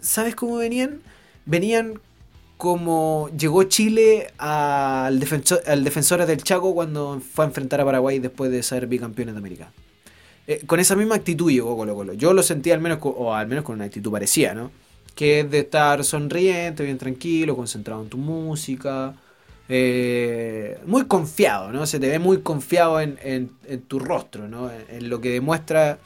¿Sabes 0.00 0.34
cómo 0.34 0.56
venían? 0.56 1.00
Venían 1.44 2.00
como 2.56 3.30
llegó 3.38 3.62
Chile 3.64 4.32
al 4.36 5.20
defensor, 5.20 5.60
al 5.66 5.84
del 6.26 6.42
Chaco 6.42 6.74
cuando 6.74 7.20
fue 7.20 7.44
a 7.44 7.48
enfrentar 7.48 7.80
a 7.80 7.84
Paraguay 7.84 8.18
después 8.18 8.50
de 8.50 8.62
ser 8.62 8.86
bicampeones 8.86 9.34
de 9.34 9.38
América. 9.38 9.72
Eh, 10.48 10.62
con 10.66 10.80
esa 10.80 10.96
misma 10.96 11.14
actitud 11.14 11.50
llegó 11.50 11.76
Colo 11.76 11.94
Colo. 11.94 12.14
Yo 12.14 12.32
lo 12.32 12.42
sentí 12.42 12.72
al 12.72 12.80
menos, 12.80 12.98
o 13.02 13.32
al 13.32 13.46
menos 13.46 13.64
con 13.64 13.76
una 13.76 13.84
actitud 13.84 14.10
parecida, 14.10 14.54
¿no? 14.54 14.72
Que 15.14 15.40
es 15.40 15.50
de 15.50 15.60
estar 15.60 16.02
sonriente, 16.04 16.82
bien 16.82 16.98
tranquilo, 16.98 17.54
concentrado 17.54 18.02
en 18.02 18.08
tu 18.08 18.18
música. 18.18 19.14
Eh, 19.68 20.78
muy 20.86 21.06
confiado, 21.06 21.70
¿no? 21.72 21.86
Se 21.86 22.00
te 22.00 22.08
ve 22.08 22.18
muy 22.18 22.40
confiado 22.40 23.00
en, 23.00 23.50
tu 23.86 23.98
rostro, 23.98 24.48
¿no? 24.48 24.70
En, 24.70 25.10
lo 25.10 25.20
que 25.20 25.30
demuestra. 25.30 25.98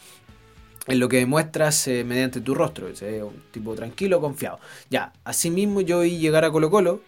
En 0.88 0.98
lo 0.98 1.08
que 1.08 1.18
demuestras 1.18 1.86
eh, 1.86 2.02
mediante 2.04 2.40
tu 2.40 2.54
rostro. 2.54 2.88
un 2.88 3.42
tipo 3.52 3.74
tranquilo, 3.74 4.20
confiado. 4.20 4.58
Ya, 4.90 5.12
así 5.24 5.50
mismo 5.50 5.80
yo 5.80 6.00
vi 6.00 6.18
llegar 6.18 6.44
a 6.44 6.50
Colo 6.50 6.70
Colo. 6.70 7.00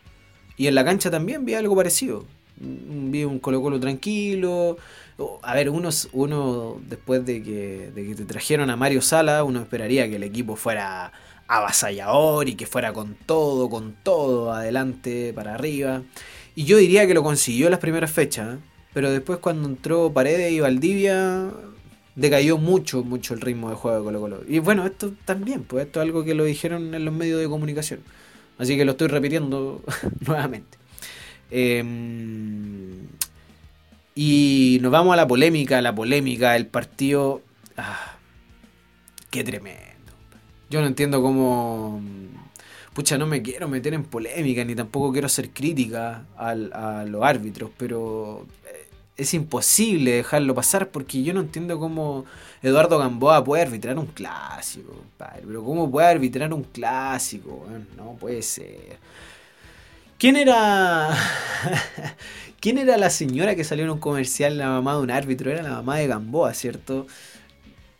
Y 0.56 0.68
en 0.68 0.76
la 0.76 0.84
cancha 0.84 1.10
también 1.10 1.44
vi 1.44 1.54
algo 1.54 1.74
parecido. 1.74 2.24
Mm, 2.60 3.10
vi 3.10 3.24
un 3.24 3.40
Colo 3.40 3.60
Colo 3.60 3.80
tranquilo. 3.80 4.76
A 5.42 5.54
ver, 5.54 5.70
uno, 5.70 5.90
uno 6.12 6.80
después 6.88 7.24
de 7.26 7.42
que 7.42 8.14
te 8.16 8.24
trajeron 8.24 8.70
a 8.70 8.76
Mario 8.76 9.02
Sala, 9.02 9.42
uno 9.44 9.60
esperaría 9.60 10.08
que 10.08 10.16
el 10.16 10.22
equipo 10.24 10.56
fuera 10.56 11.12
avasallador 11.46 12.48
y 12.48 12.54
que 12.54 12.66
fuera 12.66 12.92
con 12.92 13.14
todo, 13.14 13.68
con 13.68 13.94
todo, 14.02 14.52
adelante, 14.52 15.32
para 15.34 15.54
arriba. 15.54 16.02
Y 16.54 16.64
yo 16.64 16.76
diría 16.76 17.06
que 17.06 17.14
lo 17.14 17.22
consiguió 17.22 17.66
en 17.66 17.72
las 17.72 17.80
primeras 17.80 18.10
fechas, 18.10 18.56
¿eh? 18.56 18.58
pero 18.92 19.10
después 19.10 19.38
cuando 19.40 19.68
entró 19.68 20.12
Paredes 20.12 20.52
y 20.52 20.60
Valdivia, 20.60 21.50
decayó 22.14 22.58
mucho, 22.58 23.02
mucho 23.02 23.34
el 23.34 23.40
ritmo 23.40 23.70
de 23.70 23.76
juego 23.76 23.98
de 23.98 24.04
Colo 24.04 24.20
Colo. 24.20 24.40
Y 24.48 24.60
bueno, 24.60 24.86
esto 24.86 25.12
también, 25.24 25.64
pues 25.64 25.86
esto 25.86 26.00
es 26.00 26.06
algo 26.06 26.24
que 26.24 26.34
lo 26.34 26.44
dijeron 26.44 26.94
en 26.94 27.04
los 27.04 27.12
medios 27.12 27.40
de 27.40 27.48
comunicación. 27.48 28.00
Así 28.58 28.76
que 28.76 28.84
lo 28.84 28.92
estoy 28.92 29.08
repitiendo 29.08 29.82
nuevamente. 30.26 30.78
Em, 31.50 33.08
y 34.14 34.78
nos 34.80 34.92
vamos 34.92 35.12
a 35.12 35.16
la 35.16 35.26
polémica, 35.26 35.82
la 35.82 35.94
polémica, 35.94 36.56
el 36.56 36.66
partido... 36.66 37.42
Ah, 37.76 38.16
qué 39.30 39.42
tremendo. 39.42 39.82
Yo 40.70 40.80
no 40.80 40.86
entiendo 40.86 41.20
cómo 41.20 42.00
pucha, 42.94 43.18
no 43.18 43.26
me 43.26 43.42
quiero 43.42 43.68
meter 43.68 43.92
en 43.94 44.04
polémica 44.04 44.64
ni 44.64 44.74
tampoco 44.74 45.12
quiero 45.12 45.26
hacer 45.26 45.50
crítica 45.50 46.24
a 46.36 46.54
los 46.54 47.22
árbitros, 47.22 47.70
pero 47.76 48.46
eh, 48.66 48.88
es 49.16 49.34
imposible 49.34 50.12
dejarlo 50.12 50.54
pasar 50.54 50.88
porque 50.88 51.22
yo 51.22 51.34
no 51.34 51.40
entiendo 51.40 51.78
cómo 51.78 52.24
Eduardo 52.62 52.98
Gamboa 52.98 53.44
puede 53.44 53.62
arbitrar 53.62 53.98
un 53.98 54.06
clásico, 54.06 54.94
padre, 55.18 55.42
pero 55.46 55.62
cómo 55.62 55.90
puede 55.90 56.06
arbitrar 56.06 56.52
un 56.54 56.62
clásico, 56.62 57.66
no 57.96 58.16
puede 58.18 58.40
ser. 58.42 58.98
¿Quién 60.16 60.36
era 60.36 61.10
¿Quién 62.64 62.78
era 62.78 62.96
la 62.96 63.10
señora 63.10 63.54
que 63.54 63.62
salió 63.62 63.84
en 63.84 63.90
un 63.90 63.98
comercial 63.98 64.56
la 64.56 64.68
mamá 64.68 64.94
de 64.94 65.00
un 65.00 65.10
árbitro? 65.10 65.50
Era 65.50 65.62
la 65.62 65.68
mamá 65.68 65.98
de 65.98 66.06
Gamboa, 66.06 66.54
¿cierto? 66.54 67.06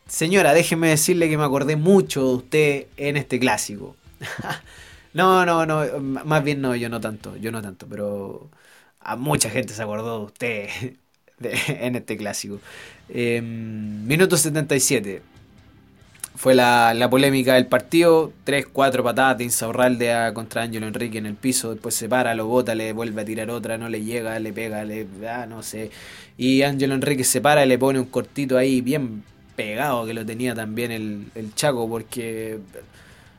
Señora, 0.07 0.55
déjeme 0.55 0.89
decirle 0.89 1.29
que 1.29 1.37
me 1.37 1.45
acordé 1.45 1.77
mucho 1.77 2.27
de 2.27 2.35
usted 2.35 2.87
en 2.97 3.19
este 3.19 3.39
clásico. 3.39 3.95
No, 5.15 5.47
no, 5.47 5.65
no, 5.65 6.01
más 6.01 6.43
bien 6.45 6.61
no, 6.61 6.75
yo 6.75 6.89
no 6.89 7.01
tanto, 7.01 7.37
yo 7.37 7.53
no 7.53 7.63
tanto, 7.63 7.87
pero 7.89 8.51
a 9.01 9.17
mucha 9.17 9.49
gente 9.49 9.73
se 9.73 9.83
acordó 9.83 10.19
de 10.19 10.25
usted 10.27 10.69
en 11.69 11.97
este 11.97 12.17
clásico. 12.17 12.61
Em, 13.09 14.05
minuto 14.07 14.37
77. 14.37 15.23
Fue 16.37 16.55
la, 16.55 17.09
polémica 17.11 17.55
del 17.55 17.67
partido. 17.67 18.33
3-4 18.45 19.05
patadas 19.05 19.39
de 19.39 19.45
Insaurralde 19.45 20.33
contra 20.35 20.63
Ángelo 20.63 20.87
Enrique 20.89 21.19
en 21.19 21.27
el 21.27 21.35
piso. 21.37 21.71
Después 21.73 21.95
se 21.95 22.09
para, 22.09 22.35
lo 22.35 22.47
bota, 22.47 22.75
le 22.75 22.93
vuelve 22.93 23.23
a 23.23 23.25
tirar 23.25 23.51
otra, 23.51 23.79
no 23.79 23.89
le 23.89 24.03
llega, 24.03 24.39
le 24.41 24.53
pega, 24.53 24.85
le. 24.85 25.07
Ah, 25.29 25.47
no 25.47 25.63
sé. 25.63 25.91
Y 26.37 26.63
Ángelo 26.63 26.95
Enrique 26.95 27.25
se 27.25 27.41
para 27.41 27.65
y 27.65 27.69
le 27.69 27.79
pone 27.79 28.01
un 28.01 28.07
cortito 28.07 28.59
ahí 28.59 28.81
bien 28.81 29.23
pegado 29.57 30.05
que 30.07 30.15
lo 30.15 30.27
tenía 30.27 30.55
también 30.55 30.91
el, 30.91 31.27
el 31.37 31.55
Chaco 31.55 31.89
porque 31.89 32.59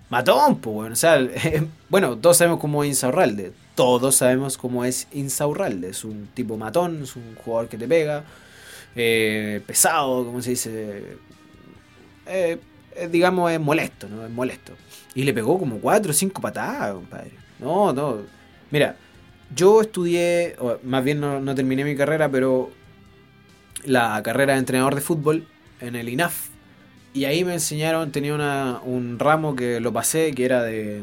matón, 0.10 0.58
pues, 0.58 0.74
bueno. 0.74 0.94
O 0.94 0.96
sea, 0.96 1.20
bueno, 1.90 2.18
todos 2.18 2.38
sabemos 2.38 2.60
cómo 2.60 2.84
es 2.84 2.90
Insaurralde. 2.90 3.54
Todos 3.76 4.16
sabemos 4.16 4.58
cómo 4.58 4.86
es 4.86 5.08
Insaurralde. 5.14 5.90
Es 5.90 6.04
un 6.04 6.28
tipo 6.34 6.58
matón, 6.58 7.04
es 7.04 7.16
un 7.16 7.36
jugador 7.36 7.70
que 7.70 7.78
te 7.78 7.88
pega. 7.88 8.24
Eh, 8.96 9.62
pesado, 9.66 10.26
como 10.26 10.42
se 10.42 10.52
dice. 10.52 11.18
Eh, 12.28 12.58
eh, 12.96 13.10
digamos, 13.12 13.52
es 13.52 13.60
molesto, 13.60 14.08
¿no? 14.08 14.26
Es 14.26 14.32
molesto. 14.32 14.74
Y 15.14 15.24
le 15.24 15.34
pegó 15.34 15.60
como 15.60 15.80
cuatro 15.80 16.12
o 16.12 16.14
cinco 16.14 16.42
patadas, 16.42 16.94
compadre. 16.94 17.32
No, 17.60 17.94
no. 17.94 18.20
Mira, 18.72 18.96
yo 19.54 19.82
estudié, 19.82 20.56
o 20.60 20.80
más 20.84 21.04
bien 21.04 21.20
no, 21.20 21.40
no 21.40 21.56
terminé 21.56 21.84
mi 21.84 21.96
carrera, 21.96 22.30
pero 22.30 22.72
la 23.84 24.22
carrera 24.24 24.54
de 24.54 24.60
entrenador 24.60 24.96
de 24.96 25.02
fútbol 25.02 25.48
en 25.80 25.96
el 25.96 26.10
INAF 26.10 26.50
y 27.16 27.24
ahí 27.24 27.46
me 27.46 27.54
enseñaron, 27.54 28.12
tenía 28.12 28.36
una, 28.36 28.82
un 28.84 29.18
ramo 29.18 29.56
que 29.56 29.80
lo 29.80 29.94
pasé, 29.94 30.34
que 30.34 30.44
era 30.44 30.62
de, 30.64 31.02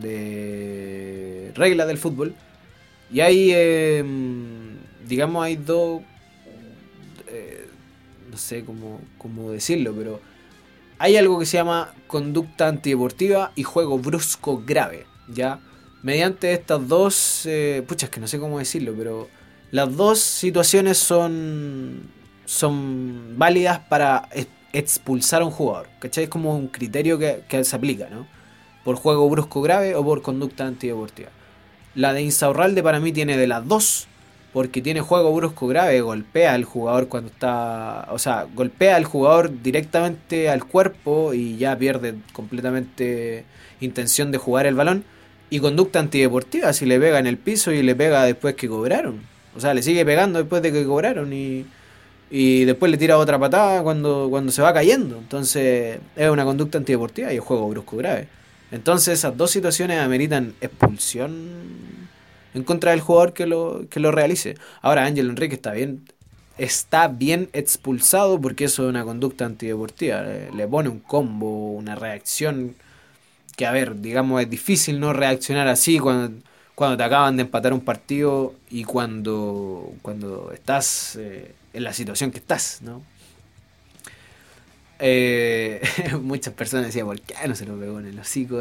de 0.00 1.52
reglas 1.54 1.86
del 1.86 1.98
fútbol. 1.98 2.34
Y 3.12 3.20
ahí, 3.20 3.52
em, 3.52 4.78
digamos, 5.06 5.44
hay 5.44 5.56
dos, 5.56 6.00
eh, 7.28 7.68
no 8.30 8.38
sé 8.38 8.64
cómo, 8.64 8.98
cómo 9.18 9.50
decirlo, 9.50 9.92
pero 9.94 10.20
hay 10.98 11.18
algo 11.18 11.38
que 11.38 11.44
se 11.44 11.58
llama 11.58 11.92
conducta 12.06 12.66
antideportiva 12.68 13.52
y 13.56 13.62
juego 13.62 13.98
brusco 13.98 14.62
grave, 14.64 15.04
¿ya? 15.28 15.60
Mediante 16.02 16.54
estas 16.54 16.88
dos, 16.88 17.42
eh, 17.44 17.84
pucha, 17.86 18.06
es 18.06 18.10
que 18.10 18.20
no 18.20 18.26
sé 18.26 18.38
cómo 18.38 18.58
decirlo, 18.58 18.94
pero 18.96 19.28
las 19.70 19.94
dos 19.94 20.20
situaciones 20.20 20.96
son, 20.96 22.08
son 22.46 23.34
válidas 23.36 23.80
para 23.80 24.30
expulsar 24.74 25.42
a 25.42 25.46
un 25.46 25.50
jugador. 25.50 25.88
¿Cachai? 26.00 26.24
Es 26.24 26.30
como 26.30 26.56
un 26.56 26.68
criterio 26.68 27.18
que, 27.18 27.64
se 27.64 27.76
aplica, 27.76 28.08
¿no? 28.10 28.26
Por 28.84 28.96
juego 28.96 29.30
brusco 29.30 29.62
grave 29.62 29.94
o 29.94 30.04
por 30.04 30.20
conducta 30.20 30.66
antideportiva. 30.66 31.30
La 31.94 32.12
de 32.12 32.22
Insaurralde 32.22 32.82
para 32.82 33.00
mí 33.00 33.12
tiene 33.12 33.36
de 33.36 33.46
las 33.46 33.66
dos, 33.66 34.08
porque 34.52 34.82
tiene 34.82 35.00
juego 35.00 35.32
brusco 35.32 35.68
grave, 35.68 36.00
golpea 36.00 36.54
al 36.54 36.64
jugador 36.64 37.08
cuando 37.08 37.30
está. 37.30 38.08
O 38.10 38.18
sea, 38.18 38.46
golpea 38.52 38.96
al 38.96 39.04
jugador 39.04 39.62
directamente 39.62 40.50
al 40.50 40.64
cuerpo 40.64 41.32
y 41.32 41.56
ya 41.56 41.76
pierde 41.78 42.16
completamente 42.32 43.44
intención 43.80 44.32
de 44.32 44.38
jugar 44.38 44.66
el 44.66 44.74
balón. 44.74 45.04
Y 45.50 45.60
conducta 45.60 46.00
antideportiva, 46.00 46.72
si 46.72 46.84
le 46.84 46.98
pega 46.98 47.20
en 47.20 47.26
el 47.26 47.38
piso 47.38 47.70
y 47.70 47.82
le 47.82 47.94
pega 47.94 48.24
después 48.24 48.56
que 48.56 48.68
cobraron. 48.68 49.20
O 49.56 49.60
sea, 49.60 49.72
le 49.72 49.82
sigue 49.82 50.04
pegando 50.04 50.40
después 50.40 50.62
de 50.62 50.72
que 50.72 50.84
cobraron 50.84 51.32
y 51.32 51.64
y 52.36 52.64
después 52.64 52.90
le 52.90 52.98
tira 52.98 53.16
otra 53.16 53.38
patada 53.38 53.84
cuando, 53.84 54.26
cuando 54.28 54.50
se 54.50 54.60
va 54.60 54.74
cayendo. 54.74 55.18
Entonces 55.18 56.00
es 56.16 56.28
una 56.28 56.44
conducta 56.44 56.78
antideportiva 56.78 57.32
y 57.32 57.36
es 57.36 57.40
juego 57.40 57.68
brusco 57.68 57.96
grave. 57.96 58.26
Entonces 58.72 59.20
esas 59.20 59.36
dos 59.36 59.52
situaciones 59.52 60.00
ameritan 60.00 60.52
expulsión 60.60 61.30
en 62.52 62.64
contra 62.64 62.90
del 62.90 63.00
jugador 63.02 63.34
que 63.34 63.46
lo, 63.46 63.84
que 63.88 64.00
lo 64.00 64.10
realice. 64.10 64.56
Ahora 64.82 65.04
Ángel 65.04 65.30
Enrique 65.30 65.54
está 65.54 65.74
bien, 65.74 66.02
está 66.58 67.06
bien 67.06 67.50
expulsado 67.52 68.40
porque 68.40 68.64
eso 68.64 68.82
es 68.82 68.88
una 68.88 69.04
conducta 69.04 69.44
antideportiva. 69.44 70.22
Le, 70.22 70.66
pone 70.66 70.88
un 70.88 70.98
combo, 70.98 71.70
una 71.70 71.94
reacción 71.94 72.74
que, 73.56 73.64
a 73.64 73.70
ver, 73.70 74.00
digamos, 74.00 74.42
es 74.42 74.50
difícil 74.50 74.98
no 74.98 75.12
reaccionar 75.12 75.68
así 75.68 76.00
cuando, 76.00 76.42
cuando 76.74 76.96
te 76.96 77.04
acaban 77.04 77.36
de 77.36 77.42
empatar 77.42 77.72
un 77.72 77.82
partido 77.82 78.54
y 78.70 78.82
cuando, 78.82 79.92
cuando 80.02 80.50
estás... 80.52 81.14
Eh, 81.14 81.54
en 81.74 81.84
la 81.84 81.92
situación 81.92 82.30
que 82.30 82.38
estás, 82.38 82.78
¿no? 82.80 83.02
Eh, 85.00 85.82
muchas 86.22 86.54
personas 86.54 86.86
decían, 86.86 87.06
¿por 87.06 87.20
qué 87.20 87.34
no 87.46 87.54
se 87.54 87.66
lo 87.66 87.78
pegó 87.78 87.98
en 87.98 88.06
el 88.06 88.18
hocico? 88.18 88.60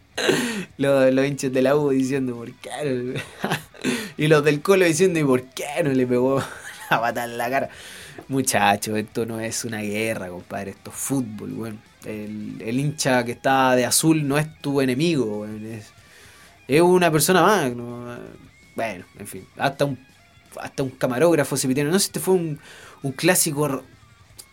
los, 0.78 1.12
los, 1.12 1.26
hinchas 1.26 1.52
de 1.52 1.62
la 1.62 1.76
U 1.76 1.90
diciendo, 1.90 2.36
¿por 2.36 2.52
qué 2.54 2.70
no? 2.84 3.20
y 4.16 4.28
los 4.28 4.44
del 4.44 4.62
Colo 4.62 4.84
diciendo, 4.84 5.18
¿y 5.18 5.24
por 5.24 5.42
qué 5.42 5.82
no 5.84 5.90
le 5.90 6.06
pegó 6.06 6.42
la 6.90 7.00
pata 7.00 7.24
en 7.24 7.36
la 7.36 7.50
cara? 7.50 7.68
Muchachos, 8.28 8.96
esto 8.96 9.26
no 9.26 9.40
es 9.40 9.64
una 9.64 9.82
guerra, 9.82 10.28
compadre, 10.28 10.70
esto 10.70 10.90
es 10.90 10.96
fútbol, 10.96 11.50
bueno. 11.50 11.78
El, 12.04 12.78
hincha 12.78 13.24
que 13.24 13.32
está 13.32 13.74
de 13.74 13.84
azul 13.84 14.26
no 14.28 14.38
es 14.38 14.46
tu 14.60 14.80
enemigo, 14.80 15.44
es, 15.44 15.92
es, 16.68 16.80
una 16.80 17.10
persona 17.10 17.42
más. 17.42 17.72
Bueno, 18.76 19.04
en 19.18 19.26
fin, 19.26 19.44
hasta 19.56 19.84
un 19.84 20.05
hasta 20.60 20.82
un 20.82 20.90
camarógrafo 20.90 21.56
se 21.56 21.68
pitieron. 21.68 21.92
No 21.92 21.98
sé, 21.98 22.06
este 22.06 22.20
fue 22.20 22.34
un, 22.34 22.58
un 23.02 23.12
clásico. 23.12 23.82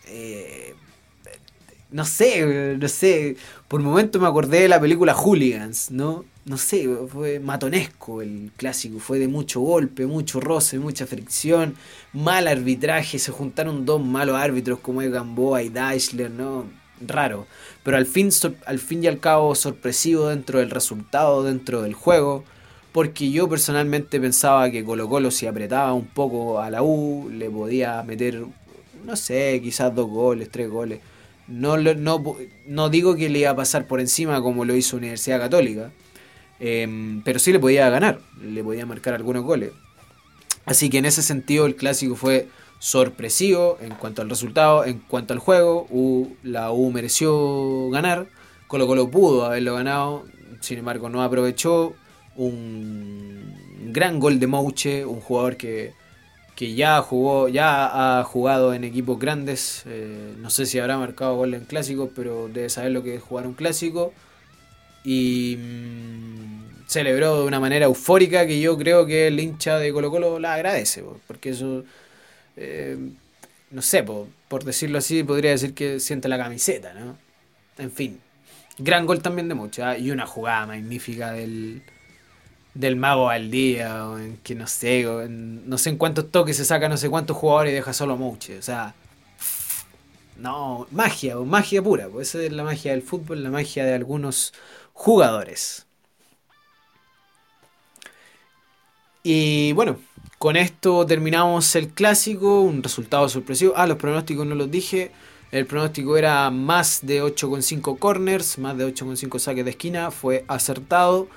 Eh, 0.06 0.74
no 1.90 2.04
sé, 2.04 2.76
no 2.78 2.88
sé. 2.88 3.36
Por 3.68 3.80
un 3.80 3.86
momento 3.86 4.18
me 4.20 4.26
acordé 4.26 4.60
de 4.60 4.68
la 4.68 4.80
película 4.80 5.14
Hooligans, 5.14 5.90
¿no? 5.90 6.24
No 6.44 6.58
sé, 6.58 6.88
fue 7.08 7.40
matonesco 7.40 8.20
el 8.20 8.50
clásico. 8.56 8.98
Fue 8.98 9.18
de 9.18 9.28
mucho 9.28 9.60
golpe, 9.60 10.06
mucho 10.06 10.40
roce, 10.40 10.78
mucha 10.78 11.06
fricción, 11.06 11.76
mal 12.12 12.48
arbitraje. 12.48 13.18
Se 13.18 13.32
juntaron 13.32 13.86
dos 13.86 14.04
malos 14.04 14.36
árbitros 14.36 14.80
como 14.80 15.02
es 15.02 15.10
Gamboa 15.10 15.62
y 15.62 15.68
Deichler, 15.68 16.30
¿no? 16.30 16.66
raro. 17.00 17.46
Pero 17.82 17.96
al 17.96 18.06
fin, 18.06 18.30
al 18.66 18.78
fin 18.78 19.04
y 19.04 19.06
al 19.06 19.20
cabo 19.20 19.54
sorpresivo 19.54 20.28
dentro 20.28 20.58
del 20.58 20.70
resultado, 20.70 21.42
dentro 21.42 21.82
del 21.82 21.94
juego. 21.94 22.44
Porque 22.94 23.32
yo 23.32 23.48
personalmente 23.48 24.20
pensaba 24.20 24.70
que 24.70 24.84
Colo 24.84 25.08
Colo 25.08 25.32
si 25.32 25.48
apretaba 25.48 25.92
un 25.94 26.06
poco 26.06 26.60
a 26.60 26.70
la 26.70 26.84
U, 26.84 27.28
le 27.28 27.50
podía 27.50 28.00
meter, 28.04 28.44
no 29.04 29.16
sé, 29.16 29.60
quizás 29.60 29.92
dos 29.92 30.08
goles, 30.08 30.48
tres 30.48 30.70
goles. 30.70 31.00
No, 31.48 31.76
no, 31.76 32.36
no 32.68 32.88
digo 32.90 33.16
que 33.16 33.28
le 33.28 33.40
iba 33.40 33.50
a 33.50 33.56
pasar 33.56 33.88
por 33.88 33.98
encima 33.98 34.40
como 34.40 34.64
lo 34.64 34.76
hizo 34.76 34.96
Universidad 34.96 35.40
Católica. 35.40 35.90
Em, 36.60 37.20
pero 37.24 37.40
sí 37.40 37.52
le 37.52 37.58
podía 37.58 37.90
ganar, 37.90 38.20
le 38.40 38.62
podía 38.62 38.86
marcar 38.86 39.14
algunos 39.14 39.42
goles. 39.42 39.72
Así 40.64 40.88
que 40.88 40.98
en 40.98 41.06
ese 41.06 41.22
sentido 41.22 41.66
el 41.66 41.74
clásico 41.74 42.14
fue 42.14 42.46
sorpresivo 42.78 43.76
en 43.80 43.96
cuanto 43.96 44.22
al 44.22 44.30
resultado, 44.30 44.84
en 44.84 45.00
cuanto 45.00 45.32
al 45.32 45.40
juego. 45.40 45.88
la 46.44 46.70
U 46.70 46.92
mereció 46.92 47.90
ganar, 47.90 48.28
Colo 48.68 48.86
Colo 48.86 49.10
pudo 49.10 49.46
haberlo 49.46 49.74
ganado, 49.74 50.26
sin 50.60 50.78
embargo 50.78 51.08
no 51.08 51.24
aprovechó. 51.24 51.96
Un 52.36 53.92
gran 53.92 54.18
gol 54.18 54.40
de 54.40 54.46
Mouche, 54.46 55.04
un 55.04 55.20
jugador 55.20 55.56
que, 55.56 55.92
ya 56.56 57.00
jugó, 57.02 57.48
ya 57.48 58.18
ha 58.20 58.24
jugado 58.24 58.74
en 58.74 58.84
equipos 58.84 59.18
grandes. 59.18 59.82
Eh, 59.86 60.34
no 60.38 60.50
sé 60.50 60.66
si 60.66 60.78
habrá 60.78 60.98
marcado 60.98 61.36
gol 61.36 61.54
en 61.54 61.64
clásicos, 61.64 62.10
pero 62.14 62.48
debe 62.48 62.68
saber 62.70 62.92
lo 62.92 63.02
que 63.02 63.16
es 63.16 63.22
jugar 63.22 63.46
un 63.46 63.54
clásico. 63.54 64.12
Y 65.04 65.58
mm, 65.58 66.86
celebró 66.86 67.40
de 67.40 67.46
una 67.46 67.60
manera 67.60 67.86
eufórica 67.86 68.46
que 68.46 68.60
yo 68.60 68.76
creo 68.78 69.06
que 69.06 69.28
el 69.28 69.38
hincha 69.38 69.78
de 69.78 69.92
Colo 69.92 70.10
Colo 70.10 70.38
la 70.38 70.54
agradece, 70.54 71.04
porque 71.26 71.50
eso 71.50 71.84
eh, 72.56 72.96
no 73.70 73.82
sé, 73.82 74.04
por, 74.04 74.64
decirlo 74.64 74.98
así, 74.98 75.24
podría 75.24 75.50
decir 75.50 75.74
que 75.74 75.98
siente 75.98 76.28
la 76.28 76.38
camiseta, 76.38 76.94
¿no? 76.94 77.18
En 77.76 77.90
fin, 77.90 78.20
gran 78.78 79.04
gol 79.04 79.20
también 79.20 79.48
de 79.48 79.54
Mucha 79.54 79.98
y 79.98 80.12
una 80.12 80.26
jugada 80.26 80.66
magnífica 80.66 81.32
del, 81.32 81.82
del 82.74 82.96
mago 82.96 83.30
al 83.30 83.50
día, 83.50 84.04
en 84.18 84.38
que 84.42 84.54
no 84.54 84.66
sé, 84.66 85.04
no 85.28 85.78
sé 85.78 85.90
en 85.90 85.96
cuántos 85.96 86.30
toques 86.30 86.56
se 86.56 86.64
saca 86.64 86.88
no 86.88 86.96
sé 86.96 87.08
cuántos 87.08 87.36
jugadores 87.36 87.72
y 87.72 87.74
deja 87.76 87.92
solo 87.92 88.14
a 88.14 88.16
Muche, 88.16 88.58
o 88.58 88.62
sea, 88.62 88.94
no, 90.36 90.86
magia, 90.90 91.36
magia 91.36 91.82
pura, 91.82 92.08
pues 92.08 92.28
esa 92.28 92.42
es 92.42 92.52
la 92.52 92.64
magia 92.64 92.92
del 92.92 93.02
fútbol, 93.02 93.42
la 93.42 93.50
magia 93.50 93.84
de 93.84 93.94
algunos 93.94 94.52
jugadores. 94.92 95.86
Y 99.22 99.72
bueno, 99.72 99.98
con 100.38 100.56
esto 100.56 101.06
terminamos 101.06 101.74
el 101.76 101.88
clásico, 101.88 102.60
un 102.60 102.82
resultado 102.82 103.28
sorpresivo. 103.28 103.72
Ah, 103.76 103.86
los 103.86 103.96
pronósticos 103.96 104.46
no 104.46 104.54
los 104.54 104.70
dije. 104.70 105.12
El 105.50 105.66
pronóstico 105.66 106.16
era 106.18 106.50
más 106.50 107.00
de 107.06 107.22
8,5 107.22 107.98
corners, 107.98 108.58
más 108.58 108.76
de 108.76 108.86
8,5 108.86 109.38
saques 109.38 109.64
de 109.64 109.70
esquina, 109.70 110.10
fue 110.10 110.44
acertado. 110.48 111.28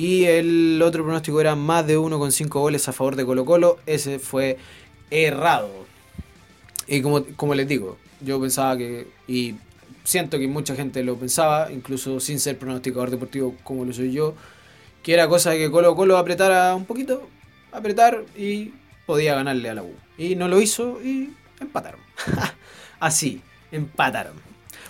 Y 0.00 0.24
el 0.24 0.80
otro 0.80 1.02
pronóstico 1.04 1.42
era 1.42 1.54
más 1.56 1.86
de 1.86 1.98
1,5 1.98 2.48
goles 2.48 2.88
a 2.88 2.92
favor 2.94 3.16
de 3.16 3.26
Colo 3.26 3.44
Colo, 3.44 3.80
ese 3.84 4.18
fue 4.18 4.56
errado. 5.10 5.68
Y 6.86 7.02
como, 7.02 7.22
como 7.36 7.54
les 7.54 7.68
digo, 7.68 7.98
yo 8.22 8.40
pensaba 8.40 8.78
que, 8.78 9.08
y 9.28 9.56
siento 10.02 10.38
que 10.38 10.48
mucha 10.48 10.74
gente 10.74 11.04
lo 11.04 11.16
pensaba, 11.16 11.70
incluso 11.70 12.18
sin 12.18 12.40
ser 12.40 12.56
pronosticador 12.56 13.10
deportivo 13.10 13.54
como 13.62 13.84
lo 13.84 13.92
soy 13.92 14.10
yo, 14.10 14.34
que 15.02 15.12
era 15.12 15.28
cosa 15.28 15.50
de 15.50 15.58
que 15.58 15.70
Colo 15.70 15.94
Colo 15.94 16.16
apretara 16.16 16.74
un 16.74 16.86
poquito, 16.86 17.28
apretar 17.70 18.24
y 18.34 18.72
podía 19.04 19.34
ganarle 19.34 19.68
a 19.68 19.74
la 19.74 19.82
U. 19.82 19.92
Y 20.16 20.34
no 20.34 20.48
lo 20.48 20.62
hizo 20.62 20.98
y 21.04 21.34
empataron. 21.60 22.00
Así, 23.00 23.42
empataron. 23.70 24.32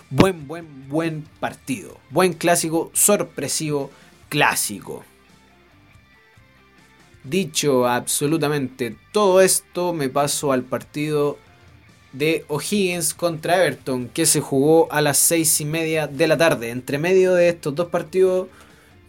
Buen, 0.09 0.47
buen, 0.47 0.87
buen 0.87 1.25
partido. 1.41 1.97
Buen 2.11 2.31
clásico, 2.31 2.91
sorpresivo 2.93 3.91
clásico. 4.31 5.03
Dicho 7.25 7.85
absolutamente 7.85 8.95
todo 9.11 9.41
esto, 9.41 9.91
me 9.91 10.07
paso 10.07 10.53
al 10.53 10.63
partido 10.63 11.37
de 12.13 12.45
O'Higgins 12.47 13.13
contra 13.13 13.57
Everton, 13.57 14.07
que 14.07 14.25
se 14.25 14.39
jugó 14.39 14.91
a 14.91 15.01
las 15.01 15.17
seis 15.17 15.59
y 15.59 15.65
media 15.65 16.07
de 16.07 16.27
la 16.29 16.37
tarde. 16.37 16.69
Entre 16.69 16.97
medio 16.97 17.33
de 17.33 17.49
estos 17.49 17.75
dos 17.75 17.89
partidos 17.89 18.47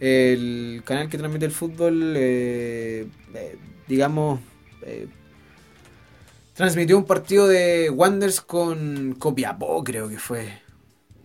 el 0.01 0.81
canal 0.83 1.07
que 1.07 1.17
transmite 1.17 1.45
el 1.45 1.53
fútbol, 1.53 2.13
eh, 2.17 3.07
eh, 3.33 3.57
digamos, 3.87 4.41
eh, 4.81 5.07
transmitió 6.53 6.97
un 6.97 7.05
partido 7.05 7.47
de 7.47 7.89
Wonders 7.89 8.41
con 8.41 9.15
Copiapó, 9.17 9.81
creo 9.85 10.09
que 10.09 10.19
fue. 10.19 10.61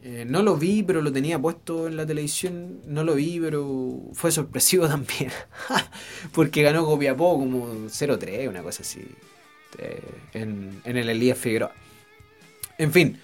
No 0.02 0.42
lo 0.42 0.56
vi, 0.56 0.82
pero 0.82 1.02
lo 1.02 1.12
tenía 1.12 1.38
puesto 1.38 1.86
en 1.86 1.96
la 1.96 2.06
televisión. 2.06 2.80
No 2.86 3.04
lo 3.04 3.14
vi, 3.14 3.40
pero 3.40 4.00
fue 4.12 4.30
sorpresivo 4.32 4.86
también. 4.88 5.30
Porque 6.32 6.62
ganó 6.62 6.84
Copiapó 6.84 7.38
como 7.38 7.66
0-3, 7.86 8.48
una 8.48 8.62
cosa 8.62 8.82
así. 8.82 9.00
en, 10.32 10.80
en 10.84 10.96
el 10.96 11.08
Elías 11.08 11.38
Figueroa. 11.38 11.72
En 12.78 12.92
fin, 12.92 13.18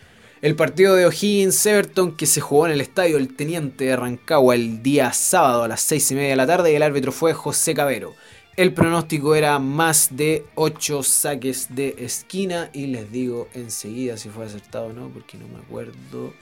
el 0.45 0.57
partido 0.57 0.95
de 0.95 1.07
O'Higgins-Everton 1.07 2.17
que 2.17 2.27
se 2.27 2.43
jugó 2.43 2.67
en 2.67 2.73
el 2.73 2.83
estadio 2.83 3.17
El 3.17 3.35
Teniente 3.35 3.87
de 3.87 3.97
Rancagua 3.97 4.55
el 4.55 4.83
día 4.83 5.11
sábado 5.15 5.63
a 5.63 5.69
las 5.69 5.81
6 5.81 6.11
y 6.11 6.15
media 6.17 6.31
de 6.31 6.37
la 6.37 6.47
tarde 6.47 6.71
y 6.71 6.75
el 6.75 6.83
árbitro 6.83 7.13
fue 7.13 7.33
José 7.33 7.73
Cabero. 7.73 8.15
El 8.55 8.75
pronóstico 8.75 9.35
era 9.35 9.59
más 9.59 10.09
de 10.11 10.45
8 10.57 11.03
saques 11.03 11.75
de 11.75 11.97
esquina 11.99 12.69
y 12.75 12.89
les 12.89 13.11
digo 13.11 13.49
enseguida 13.55 14.19
si 14.19 14.29
fue 14.29 14.45
acertado 14.45 14.89
o 14.89 14.93
no 14.93 15.09
porque 15.09 15.39
no 15.39 15.49
me 15.49 15.61
acuerdo. 15.61 16.35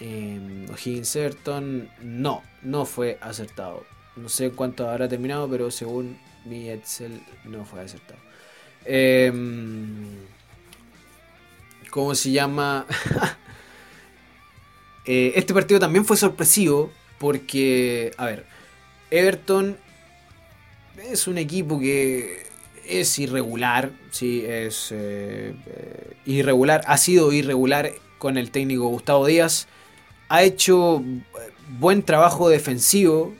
Eh, 0.00 0.66
O'Higgins-Everton 0.70 1.90
no, 2.02 2.42
no 2.62 2.84
fue 2.86 3.18
acertado. 3.20 3.84
No 4.16 4.28
sé 4.28 4.50
cuánto 4.50 4.88
habrá 4.88 5.08
terminado, 5.08 5.48
pero 5.48 5.70
según 5.70 6.18
mi 6.44 6.68
Excel 6.70 7.22
no 7.44 7.64
fue 7.64 7.80
acertado. 7.80 8.20
Eh, 8.84 9.32
¿Cómo 11.90 12.14
se 12.14 12.30
llama? 12.30 12.86
Eh, 15.06 15.32
este 15.34 15.54
partido 15.54 15.80
también 15.80 16.04
fue 16.04 16.16
sorpresivo 16.16 16.92
porque, 17.18 18.12
a 18.16 18.26
ver, 18.26 18.44
Everton 19.10 19.76
es 21.10 21.26
un 21.26 21.38
equipo 21.38 21.80
que 21.80 22.46
es 22.86 23.18
irregular, 23.18 23.90
sí, 24.10 24.44
es 24.46 24.92
eh, 24.92 25.54
eh, 25.66 26.12
irregular, 26.26 26.82
ha 26.86 26.98
sido 26.98 27.32
irregular 27.32 27.92
con 28.18 28.36
el 28.36 28.50
técnico 28.50 28.88
Gustavo 28.88 29.26
Díaz, 29.26 29.68
ha 30.30 30.44
hecho 30.44 31.02
buen 31.78 32.04
trabajo 32.04 32.48
defensivo 32.48 33.34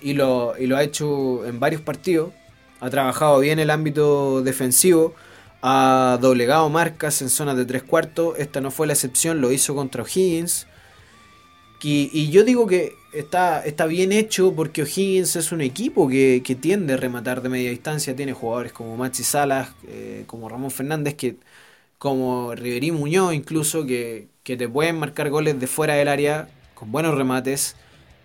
y 0.00 0.14
lo, 0.14 0.54
y 0.56 0.66
lo 0.66 0.76
ha 0.76 0.82
hecho 0.84 1.44
en 1.44 1.58
varios 1.58 1.82
partidos, 1.82 2.32
ha 2.78 2.88
trabajado 2.88 3.40
bien 3.40 3.58
el 3.58 3.68
ámbito 3.68 4.40
defensivo, 4.40 5.14
ha 5.60 6.18
doblegado 6.20 6.70
marcas 6.70 7.20
en 7.20 7.30
zonas 7.30 7.56
de 7.56 7.66
tres 7.66 7.82
cuartos. 7.82 8.38
Esta 8.38 8.60
no 8.60 8.70
fue 8.70 8.86
la 8.86 8.94
excepción, 8.94 9.40
lo 9.40 9.52
hizo 9.52 9.74
contra 9.74 10.02
O'Higgins. 10.02 10.66
Y, 11.82 12.30
yo 12.30 12.44
digo 12.44 12.66
que 12.66 12.92
está, 13.12 13.64
está 13.64 13.86
bien 13.86 14.12
hecho 14.12 14.54
porque 14.54 14.82
O'Higgins 14.82 15.34
es 15.36 15.50
un 15.50 15.60
equipo 15.62 16.08
que, 16.08 16.42
tiende 16.60 16.94
a 16.94 16.96
rematar 16.96 17.42
de 17.42 17.48
media 17.48 17.70
distancia. 17.70 18.14
Tiene 18.14 18.32
jugadores 18.32 18.72
como 18.72 18.96
Maxi 18.96 19.24
Salas, 19.24 19.70
eh, 19.88 20.24
como 20.26 20.48
Ramón 20.48 20.70
Fernández, 20.70 21.14
que, 21.14 21.36
como 21.98 22.54
Riverí 22.54 22.92
Muñoz 22.92 23.34
incluso, 23.34 23.84
que, 23.84 24.29
te 24.56 24.68
pueden 24.68 24.98
marcar 24.98 25.30
goles 25.30 25.58
de 25.60 25.66
fuera 25.66 25.94
del 25.94 26.08
área 26.08 26.48
con 26.74 26.90
buenos 26.92 27.14
remates. 27.14 27.76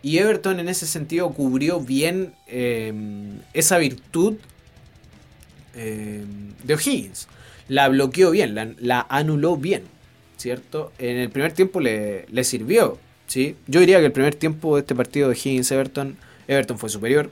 Y 0.02 0.20
Everton 0.20 0.60
en 0.60 0.70
ese 0.70 0.86
sentido 0.86 1.32
cubrió 1.32 1.80
bien 1.80 2.34
eh, 2.48 2.94
esa 3.54 3.78
virtud 3.80 4.36
eh, 5.74 6.24
de 6.64 6.74
O'Higgins. 6.74 7.28
La 7.68 7.90
bloqueó 7.90 8.32
bien, 8.32 8.76
la, 8.80 9.06
anuló 9.10 9.58
bien, 9.58 9.84
¿cierto? 10.38 10.92
En 11.00 11.18
el 11.18 11.30
primer 11.32 11.54
tiempo 11.54 11.80
le, 11.80 12.44
sirvió, 12.44 13.00
¿sí? 13.26 13.56
Yo 13.66 13.80
diría 13.80 14.00
que 14.00 14.06
el 14.06 14.12
primer 14.12 14.36
tiempo 14.36 14.76
de 14.76 14.82
este 14.82 14.94
partido 14.94 15.30
de 15.30 15.36
Higgins-Everton, 15.36 16.16
Everton 16.48 16.78
fue 16.78 16.90
superior. 16.90 17.32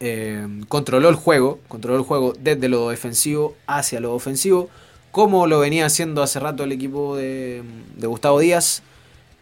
Eh, 0.00 0.46
controló 0.68 1.10
el 1.10 1.14
juego, 1.14 1.60
controló 1.68 1.98
el 1.98 2.04
juego 2.04 2.32
desde 2.40 2.70
lo 2.70 2.88
defensivo 2.88 3.54
hacia 3.66 4.00
lo 4.00 4.14
ofensivo, 4.14 4.70
como 5.12 5.46
lo 5.46 5.60
venía 5.60 5.86
haciendo 5.86 6.22
hace 6.22 6.40
rato 6.40 6.64
el 6.64 6.72
equipo 6.72 7.16
de, 7.16 7.62
Gustavo 7.98 8.40
Díaz. 8.40 8.82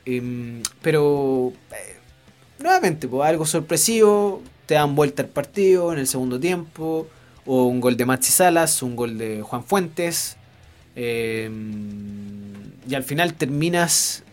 Em, 0.04 0.62
pero 0.82 1.52
eh, 1.70 1.96
nuevamente, 2.58 3.08
pues, 3.08 3.26
algo 3.26 3.46
sorpresivo, 3.46 4.42
te 4.66 4.74
dan 4.74 4.94
vuelta 4.94 5.22
el 5.22 5.28
partido 5.28 5.92
en 5.92 6.00
el 6.00 6.06
segundo 6.06 6.38
tiempo 6.38 7.06
o 7.46 7.64
un 7.64 7.80
gol 7.80 7.96
de 7.96 8.04
Maxi 8.04 8.32
Salas, 8.32 8.82
un 8.82 8.96
gol 8.96 9.16
de 9.16 9.42
Juan 9.42 9.64
Fuentes. 9.64 10.36
Em, 10.96 12.52
y 12.88 12.94
al 12.94 13.04
final 13.04 13.34
terminas 13.34 14.24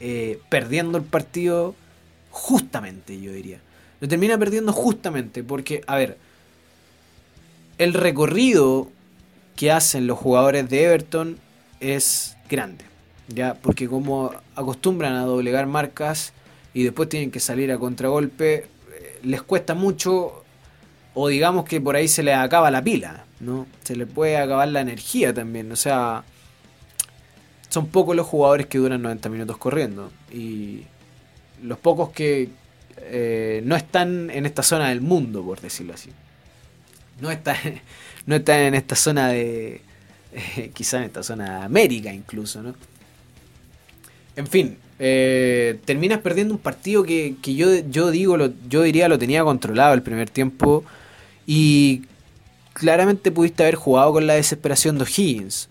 eh, 0.00 0.40
perdiendo 0.48 0.96
el 0.96 1.04
partido 1.04 1.74
justamente, 2.30 3.20
yo 3.20 3.32
diría. 3.32 3.60
Lo 4.00 4.08
termina 4.08 4.38
perdiendo 4.38 4.72
justamente 4.72 5.44
porque, 5.44 5.82
a 5.86 5.96
ver, 5.96 6.16
el 7.76 7.92
recorrido 7.92 8.90
que 9.60 9.70
hacen 9.70 10.06
los 10.06 10.18
jugadores 10.18 10.70
de 10.70 10.84
Everton 10.84 11.38
es 11.80 12.34
grande. 12.48 12.82
ya 13.28 13.52
porque 13.52 13.88
como 13.88 14.32
acostumbran 14.56 15.16
a 15.16 15.26
doblegar 15.26 15.66
marcas 15.66 16.32
y 16.72 16.82
después 16.82 17.10
tienen 17.10 17.30
que 17.30 17.40
salir 17.40 17.70
a 17.70 17.76
contragolpe, 17.76 18.54
eh, 18.54 19.20
les 19.22 19.42
cuesta 19.42 19.74
mucho 19.74 20.44
o 21.12 21.28
digamos 21.28 21.66
que 21.66 21.78
por 21.78 21.94
ahí 21.94 22.08
se 22.08 22.22
les 22.22 22.36
acaba 22.36 22.70
la 22.70 22.82
pila, 22.82 23.26
¿no? 23.38 23.66
Se 23.84 23.96
les 23.96 24.08
puede 24.08 24.38
acabar 24.38 24.66
la 24.68 24.80
energía 24.80 25.34
también, 25.34 25.70
o 25.70 25.76
sea, 25.76 26.24
son 27.68 27.88
pocos 27.88 28.16
los 28.16 28.26
jugadores 28.26 28.66
que 28.66 28.78
duran 28.78 29.02
90 29.02 29.28
minutos 29.28 29.58
corriendo 29.58 30.10
y 30.32 30.84
los 31.62 31.76
pocos 31.76 32.08
que 32.12 32.48
eh, 32.96 33.60
no 33.66 33.76
están 33.76 34.30
en 34.30 34.46
esta 34.46 34.62
zona 34.62 34.88
del 34.88 35.02
mundo, 35.02 35.44
por 35.44 35.60
decirlo 35.60 35.92
así. 35.92 36.08
No 37.20 37.30
están, 37.30 37.56
no 38.26 38.36
están 38.36 38.60
en 38.60 38.74
esta 38.74 38.96
zona 38.96 39.28
de, 39.28 39.80
quizá 40.74 40.98
en 40.98 41.04
esta 41.04 41.22
zona 41.22 41.60
de 41.60 41.64
América 41.64 42.12
incluso, 42.12 42.62
¿no? 42.62 42.74
En 44.36 44.46
fin, 44.46 44.78
eh, 44.98 45.78
terminas 45.84 46.20
perdiendo 46.20 46.54
un 46.54 46.60
partido 46.60 47.02
que, 47.02 47.34
yo, 47.42 47.74
yo 47.90 48.10
digo, 48.10 48.36
lo, 48.36 48.52
yo 48.68 48.82
diría 48.82 49.08
lo 49.08 49.18
tenía 49.18 49.42
controlado 49.42 49.94
el 49.94 50.02
primer 50.02 50.30
tiempo 50.30 50.84
y 51.46 52.02
claramente 52.72 53.32
pudiste 53.32 53.62
haber 53.62 53.74
jugado 53.74 54.12
con 54.12 54.26
la 54.26 54.34
desesperación 54.34 54.98
de 54.98 55.04
O'Higgins. 55.04 55.68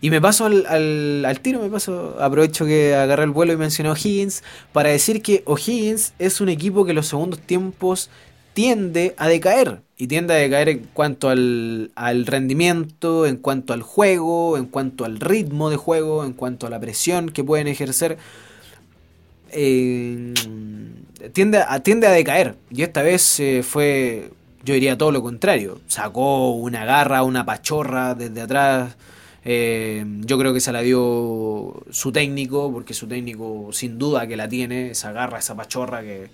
Y 0.00 0.10
me 0.10 0.20
paso 0.20 0.46
al, 0.46 1.24
al, 1.26 1.40
tiro, 1.40 1.60
me 1.60 1.68
paso, 1.68 2.16
aprovecho 2.20 2.64
que 2.64 2.94
agarré 2.94 3.24
el 3.24 3.30
vuelo 3.30 3.52
y 3.52 3.56
mencioné 3.56 3.88
a 3.88 3.92
O'Higgins 3.92 4.44
para 4.72 4.90
decir 4.90 5.20
que 5.22 5.42
O'Higgins 5.44 6.12
es 6.18 6.40
un 6.40 6.48
equipo 6.48 6.84
que 6.84 6.92
los 6.92 7.08
segundos 7.08 7.40
tiempos 7.40 8.08
tiende 8.58 9.14
a 9.18 9.28
decaer. 9.28 9.82
Y 9.96 10.08
tiende 10.08 10.34
a 10.34 10.36
decaer 10.36 10.68
en 10.68 10.88
cuanto 10.92 11.28
al, 11.28 11.92
al, 11.94 12.26
rendimiento, 12.26 13.24
en 13.24 13.36
cuanto 13.36 13.72
al 13.72 13.82
juego, 13.82 14.56
en 14.56 14.66
cuanto 14.66 15.04
al 15.04 15.20
ritmo 15.20 15.70
de 15.70 15.76
juego, 15.76 16.24
en 16.24 16.32
cuanto 16.32 16.66
a 16.66 16.70
la 16.70 16.80
presión 16.80 17.28
que 17.28 17.44
pueden 17.44 17.68
ejercer. 17.68 18.18
Eh, 19.52 20.34
tiende, 21.32 21.58
a, 21.58 21.80
tiende 21.84 22.08
a 22.08 22.10
decaer. 22.10 22.56
Y 22.68 22.82
esta 22.82 23.02
vez 23.02 23.38
eh, 23.38 23.62
fue, 23.62 24.32
yo 24.64 24.74
diría 24.74 24.98
todo 24.98 25.12
lo 25.12 25.22
contrario. 25.22 25.78
Sacó 25.86 26.50
una 26.50 26.84
garra, 26.84 27.22
una 27.22 27.46
pachorra 27.46 28.16
desde 28.16 28.40
atrás. 28.40 28.96
Eh, 29.44 30.04
yo 30.22 30.36
creo 30.36 30.52
que 30.52 30.58
se 30.58 30.72
la 30.72 30.80
dio 30.80 31.84
su 31.90 32.10
técnico, 32.10 32.72
porque 32.72 32.92
su 32.92 33.06
técnico 33.06 33.68
sin 33.70 34.00
duda 34.00 34.26
que 34.26 34.36
la 34.36 34.48
tiene, 34.48 34.90
esa 34.90 35.12
garra, 35.12 35.38
esa 35.38 35.54
pachorra 35.54 36.02
que, 36.02 36.28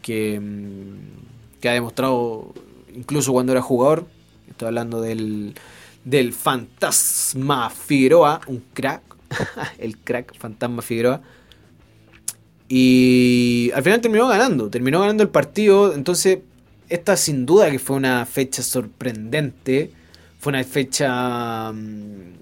que, 0.00 0.40
mm, 0.40 1.29
que 1.60 1.68
ha 1.68 1.72
demostrado 1.72 2.52
incluso 2.94 3.32
cuando 3.32 3.52
era 3.52 3.62
jugador. 3.62 4.06
Estoy 4.48 4.68
hablando 4.68 5.00
del, 5.00 5.54
del 6.04 6.32
Fantasma 6.32 7.70
Figueroa, 7.70 8.40
un 8.46 8.62
crack, 8.72 9.02
el 9.78 9.98
crack 9.98 10.36
Fantasma 10.36 10.82
Figueroa. 10.82 11.20
Y 12.68 13.70
al 13.74 13.82
final 13.82 14.00
terminó 14.00 14.28
ganando, 14.28 14.70
terminó 14.70 15.00
ganando 15.00 15.22
el 15.22 15.28
partido. 15.28 15.92
Entonces, 15.92 16.38
esta 16.88 17.16
sin 17.16 17.46
duda 17.46 17.70
que 17.70 17.78
fue 17.78 17.96
una 17.96 18.24
fecha 18.26 18.62
sorprendente. 18.62 19.92
Fue 20.38 20.50
una 20.50 20.64
fecha 20.64 21.72
mm, 21.72 22.32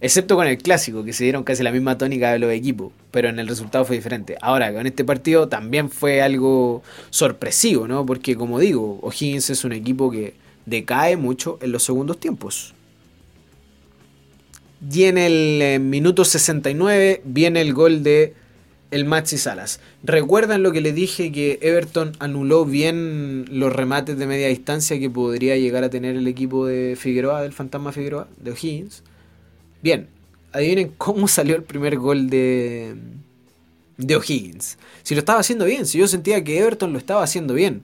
Excepto 0.00 0.36
con 0.36 0.46
el 0.46 0.58
clásico, 0.58 1.04
que 1.04 1.12
se 1.12 1.24
dieron 1.24 1.42
casi 1.42 1.62
la 1.62 1.72
misma 1.72 1.98
tónica 1.98 2.32
de 2.32 2.38
los 2.38 2.52
equipos, 2.52 2.92
pero 3.10 3.28
en 3.28 3.38
el 3.40 3.48
resultado 3.48 3.84
fue 3.84 3.96
diferente. 3.96 4.36
Ahora, 4.40 4.72
con 4.72 4.86
este 4.86 5.04
partido 5.04 5.48
también 5.48 5.90
fue 5.90 6.22
algo 6.22 6.82
sorpresivo, 7.10 7.88
¿no? 7.88 8.06
Porque 8.06 8.36
como 8.36 8.60
digo, 8.60 9.00
O'Higgins 9.02 9.50
es 9.50 9.64
un 9.64 9.72
equipo 9.72 10.10
que 10.10 10.34
decae 10.66 11.16
mucho 11.16 11.58
en 11.62 11.72
los 11.72 11.82
segundos 11.82 12.20
tiempos. 12.20 12.74
Y 14.92 15.04
en 15.04 15.18
el 15.18 15.60
eh, 15.60 15.78
minuto 15.80 16.24
69 16.24 17.22
viene 17.24 17.60
el 17.60 17.74
gol 17.74 18.04
de 18.04 18.34
el 18.92 19.04
Maxi 19.04 19.36
Salas. 19.36 19.80
¿Recuerdan 20.04 20.62
lo 20.62 20.70
que 20.70 20.80
le 20.80 20.92
dije 20.92 21.32
que 21.32 21.58
Everton 21.60 22.12
anuló 22.20 22.64
bien 22.64 23.46
los 23.50 23.72
remates 23.72 24.16
de 24.16 24.26
media 24.26 24.48
distancia 24.48 24.98
que 24.98 25.10
podría 25.10 25.56
llegar 25.56 25.82
a 25.82 25.90
tener 25.90 26.16
el 26.16 26.28
equipo 26.28 26.66
de 26.66 26.96
Figueroa, 26.96 27.42
del 27.42 27.52
Fantasma 27.52 27.92
Figueroa, 27.92 28.28
de 28.38 28.52
O'Higgins? 28.52 29.02
Bien, 29.82 30.08
adivinen 30.52 30.94
cómo 30.96 31.28
salió 31.28 31.56
el 31.56 31.62
primer 31.62 31.96
gol 31.98 32.30
de, 32.30 32.96
de 33.96 34.16
O'Higgins. 34.16 34.78
Si 35.02 35.14
lo 35.14 35.20
estaba 35.20 35.40
haciendo 35.40 35.64
bien, 35.64 35.86
si 35.86 35.98
yo 35.98 36.08
sentía 36.08 36.42
que 36.42 36.58
Everton 36.58 36.92
lo 36.92 36.98
estaba 36.98 37.22
haciendo 37.22 37.54
bien. 37.54 37.82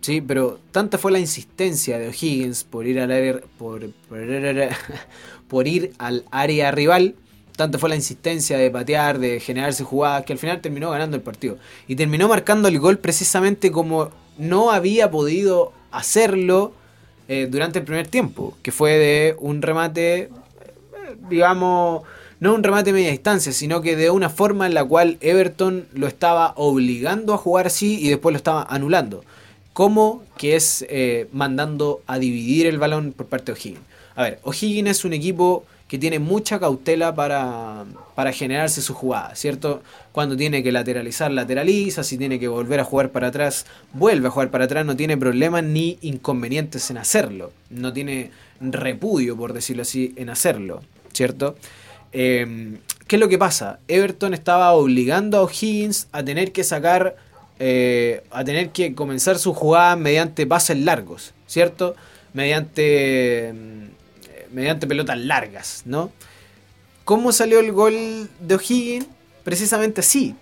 Sí, 0.00 0.20
pero 0.20 0.60
tanta 0.70 0.98
fue 0.98 1.10
la 1.10 1.18
insistencia 1.18 1.98
de 1.98 2.08
O'Higgins 2.08 2.64
por 2.64 2.86
ir 2.86 3.00
al 3.00 3.10
área, 3.10 3.40
por, 3.58 3.90
por, 5.48 5.66
ir 5.66 5.92
al 5.98 6.24
área 6.30 6.70
rival, 6.70 7.16
tanta 7.56 7.78
fue 7.78 7.88
la 7.88 7.96
insistencia 7.96 8.58
de 8.58 8.70
patear, 8.70 9.18
de 9.18 9.40
generarse 9.40 9.82
jugadas, 9.82 10.24
que 10.24 10.32
al 10.32 10.38
final 10.38 10.60
terminó 10.60 10.90
ganando 10.90 11.16
el 11.16 11.22
partido. 11.22 11.58
Y 11.88 11.96
terminó 11.96 12.28
marcando 12.28 12.68
el 12.68 12.78
gol 12.78 12.98
precisamente 12.98 13.72
como 13.72 14.10
no 14.38 14.70
había 14.70 15.10
podido 15.10 15.72
hacerlo 15.90 16.72
eh, 17.26 17.48
durante 17.50 17.80
el 17.80 17.84
primer 17.84 18.06
tiempo, 18.06 18.56
que 18.62 18.70
fue 18.70 18.92
de 18.92 19.36
un 19.40 19.62
remate 19.62 20.30
digamos, 21.28 22.02
no 22.40 22.54
un 22.54 22.62
remate 22.62 22.92
media 22.92 23.10
distancia, 23.10 23.52
sino 23.52 23.80
que 23.80 23.96
de 23.96 24.10
una 24.10 24.28
forma 24.28 24.66
en 24.66 24.74
la 24.74 24.84
cual 24.84 25.16
Everton 25.20 25.86
lo 25.92 26.06
estaba 26.06 26.52
obligando 26.56 27.34
a 27.34 27.38
jugar 27.38 27.66
así 27.66 27.98
y 28.00 28.08
después 28.08 28.32
lo 28.32 28.36
estaba 28.36 28.62
anulando. 28.68 29.24
Como 29.72 30.22
que 30.36 30.56
es 30.56 30.84
eh, 30.88 31.28
mandando 31.32 32.02
a 32.06 32.18
dividir 32.18 32.66
el 32.66 32.78
balón 32.78 33.12
por 33.12 33.26
parte 33.26 33.52
de 33.52 33.58
O'Higgins. 33.58 33.80
A 34.14 34.22
ver, 34.22 34.40
O'Higgins 34.42 34.90
es 34.90 35.04
un 35.04 35.12
equipo 35.12 35.64
que 35.88 35.98
tiene 35.98 36.18
mucha 36.18 36.58
cautela 36.58 37.14
para, 37.14 37.84
para 38.14 38.32
generarse 38.32 38.82
su 38.82 38.92
jugada, 38.92 39.36
¿cierto? 39.36 39.82
Cuando 40.10 40.36
tiene 40.36 40.62
que 40.62 40.72
lateralizar, 40.72 41.30
lateraliza, 41.30 42.02
si 42.02 42.18
tiene 42.18 42.40
que 42.40 42.48
volver 42.48 42.80
a 42.80 42.84
jugar 42.84 43.10
para 43.10 43.28
atrás, 43.28 43.66
vuelve 43.92 44.28
a 44.28 44.30
jugar 44.30 44.50
para 44.50 44.64
atrás, 44.64 44.84
no 44.84 44.96
tiene 44.96 45.16
problemas 45.16 45.62
ni 45.62 45.98
inconvenientes 46.00 46.90
en 46.90 46.98
hacerlo, 46.98 47.52
no 47.70 47.92
tiene 47.92 48.30
repudio, 48.60 49.36
por 49.36 49.52
decirlo 49.52 49.82
así, 49.82 50.12
en 50.16 50.28
hacerlo. 50.28 50.82
¿Cierto? 51.16 51.56
Em, 52.12 52.78
¿Qué 53.06 53.16
es 53.16 53.20
lo 53.20 53.28
que 53.28 53.38
pasa? 53.38 53.78
Everton 53.88 54.34
estaba 54.34 54.72
obligando 54.72 55.38
a 55.38 55.42
O'Higgins 55.42 56.08
a 56.12 56.24
tener 56.24 56.52
que 56.52 56.64
sacar, 56.64 57.16
eh, 57.58 58.22
a 58.30 58.44
tener 58.44 58.70
que 58.70 58.94
comenzar 58.94 59.38
su 59.38 59.54
jugada 59.54 59.96
mediante 59.96 60.46
pases 60.46 60.78
largos, 60.78 61.32
¿cierto? 61.46 61.94
Mediante, 62.32 63.48
em, 63.48 63.90
mediante 64.52 64.86
pelotas 64.86 65.18
largas, 65.18 65.82
¿no? 65.84 66.10
¿Cómo 67.04 67.32
salió 67.32 67.60
el 67.60 67.72
gol 67.72 68.28
de 68.40 68.54
O'Higgins? 68.56 69.06
Precisamente 69.44 70.00
así, 70.00 70.34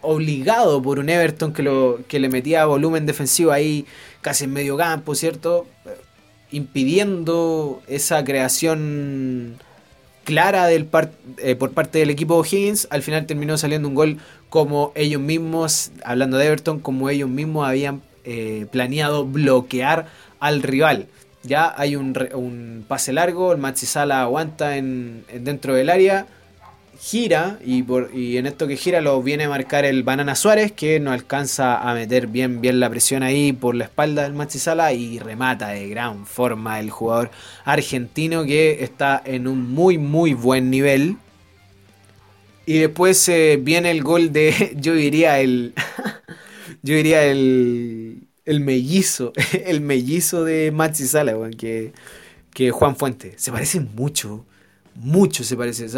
obligado 0.00 0.82
por 0.82 0.98
un 0.98 1.08
Everton 1.08 1.52
que, 1.52 1.62
lo, 1.62 2.00
que 2.08 2.18
le 2.18 2.28
metía 2.28 2.64
volumen 2.66 3.06
defensivo 3.06 3.52
ahí 3.52 3.86
casi 4.20 4.44
en 4.44 4.52
medio 4.52 4.76
campo, 4.76 5.14
¿cierto? 5.14 5.66
Impidiendo 6.50 7.82
esa 7.88 8.24
creación 8.24 9.56
clara 10.24 10.66
del 10.66 10.88
eh, 11.38 11.54
por 11.56 11.72
parte 11.72 11.98
del 11.98 12.10
equipo 12.10 12.44
Higgins, 12.44 12.86
al 12.90 13.02
final 13.02 13.26
terminó 13.26 13.56
saliendo 13.56 13.88
un 13.88 13.94
gol 13.94 14.18
como 14.50 14.92
ellos 14.94 15.20
mismos, 15.20 15.90
hablando 16.04 16.36
de 16.36 16.46
Everton, 16.46 16.80
como 16.80 17.08
ellos 17.10 17.28
mismos 17.28 17.66
habían 17.66 18.02
eh, 18.24 18.66
planeado 18.70 19.24
bloquear 19.24 20.06
al 20.40 20.62
rival. 20.62 21.06
Ya 21.44 21.72
hay 21.76 21.96
un, 21.96 22.14
un 22.34 22.84
pase 22.86 23.12
largo, 23.12 23.52
el 23.52 23.76
Sala 23.76 24.22
aguanta 24.22 24.76
en, 24.76 25.24
dentro 25.32 25.74
del 25.74 25.88
área 25.88 26.26
gira 27.00 27.58
y, 27.64 27.82
por, 27.84 28.10
y 28.12 28.38
en 28.38 28.46
esto 28.46 28.66
que 28.66 28.76
gira 28.76 29.00
lo 29.00 29.22
viene 29.22 29.44
a 29.44 29.48
marcar 29.48 29.84
el 29.84 30.02
Banana 30.02 30.34
Suárez 30.34 30.72
que 30.72 30.98
no 30.98 31.12
alcanza 31.12 31.78
a 31.78 31.94
meter 31.94 32.26
bien, 32.26 32.60
bien 32.60 32.80
la 32.80 32.90
presión 32.90 33.22
ahí 33.22 33.52
por 33.52 33.74
la 33.76 33.84
espalda 33.84 34.24
del 34.24 34.32
Machisala 34.32 34.92
y 34.92 35.18
remata 35.18 35.68
de 35.68 35.88
gran 35.88 36.26
forma 36.26 36.80
el 36.80 36.90
jugador 36.90 37.30
argentino 37.64 38.44
que 38.44 38.82
está 38.82 39.22
en 39.24 39.46
un 39.46 39.70
muy 39.70 39.96
muy 39.96 40.34
buen 40.34 40.70
nivel. 40.70 41.16
Y 42.66 42.78
después 42.78 43.26
eh, 43.28 43.58
viene 43.62 43.90
el 43.90 44.02
gol 44.02 44.32
de, 44.32 44.74
yo 44.76 44.94
diría 44.94 45.40
el, 45.40 45.74
yo 46.82 46.94
diría 46.96 47.24
el, 47.24 48.24
el 48.44 48.60
mellizo, 48.60 49.32
el 49.64 49.80
mellizo 49.80 50.44
de 50.44 50.72
Machisala, 50.72 51.34
que, 51.56 51.92
que 52.52 52.70
Juan 52.70 52.96
Fuente. 52.96 53.34
Se 53.36 53.52
parecen 53.52 53.88
mucho, 53.94 54.44
mucho 54.96 55.44
se 55.44 55.56
parecen 55.56 55.88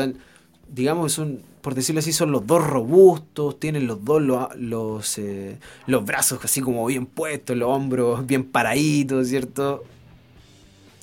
digamos, 0.72 1.12
son, 1.12 1.40
por 1.61 1.74
decirlo 1.74 1.98
así, 1.98 2.12
son 2.12 2.33
los 2.33 2.46
dos 2.46 2.66
robustos, 2.66 3.59
tienen 3.59 3.87
los 3.87 4.04
dos 4.04 4.22
los, 4.22 4.56
los, 4.56 5.18
eh, 5.18 5.59
los 5.87 6.04
brazos 6.04 6.40
así 6.44 6.61
como 6.61 6.87
bien 6.87 7.06
puestos, 7.06 7.56
los 7.56 7.68
hombros 7.68 8.26
bien 8.26 8.44
paraditos, 8.44 9.28
¿cierto? 9.28 9.85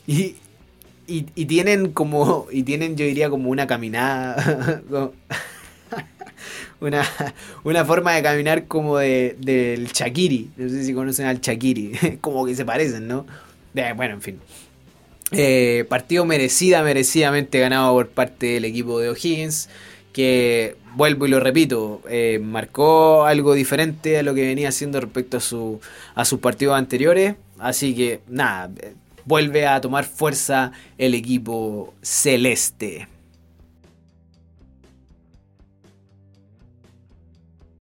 Y, 0.06 0.36
y, 1.06 1.46
tienen 1.46 1.92
como, 1.92 2.48
y 2.52 2.64
tienen 2.64 2.96
yo 2.96 3.06
diría 3.06 3.30
como 3.30 3.50
una 3.50 3.68
caminada, 3.68 4.82
una, 6.80 7.04
una 7.64 7.86
forma 7.86 8.14
de 8.14 8.24
caminar 8.24 8.68
como 8.68 8.98
de, 8.98 9.36
del 9.40 9.92
Chakiri, 9.92 10.52
no 10.58 10.70
sé 10.70 10.84
si 10.84 10.94
conocen 10.94 11.26
al 11.26 11.42
Chakiri, 11.42 12.18
como 12.22 12.46
que 12.46 12.56
se 12.56 12.66
parecen, 12.66 13.08
¿no? 13.08 13.26
bueno, 13.96 14.16
en 14.16 14.22
fin. 14.22 14.40
Eh, 15.32 15.86
partido 15.90 16.26
merecida, 16.26 16.84
merecidamente 16.84 17.60
ganado 17.60 17.94
por 17.94 18.10
parte 18.10 18.46
del 18.48 18.66
equipo 18.66 19.00
de 19.00 19.10
O'Higgins, 19.10 19.70
que 20.14 20.78
vuelvo 20.96 21.28
y 21.28 21.30
lo 21.30 21.40
repito, 21.40 22.02
eh, 22.10 22.40
marcó 22.42 23.26
algo 23.26 23.54
diferente 23.54 24.18
a 24.18 24.24
lo 24.24 24.34
que 24.34 24.42
venía 24.48 24.70
haciendo 24.70 25.02
respecto 25.02 25.38
a, 25.38 25.42
su, 25.42 25.82
a 26.16 26.24
sus 26.24 26.40
partidos 26.40 26.76
anteriores. 26.78 27.36
Así 27.60 27.94
que 27.94 28.22
nada, 28.28 28.72
vuelve 29.26 29.68
a 29.68 29.82
tomar 29.82 30.06
fuerza 30.06 30.72
el 30.98 31.14
equipo 31.14 31.94
celeste. 32.02 33.08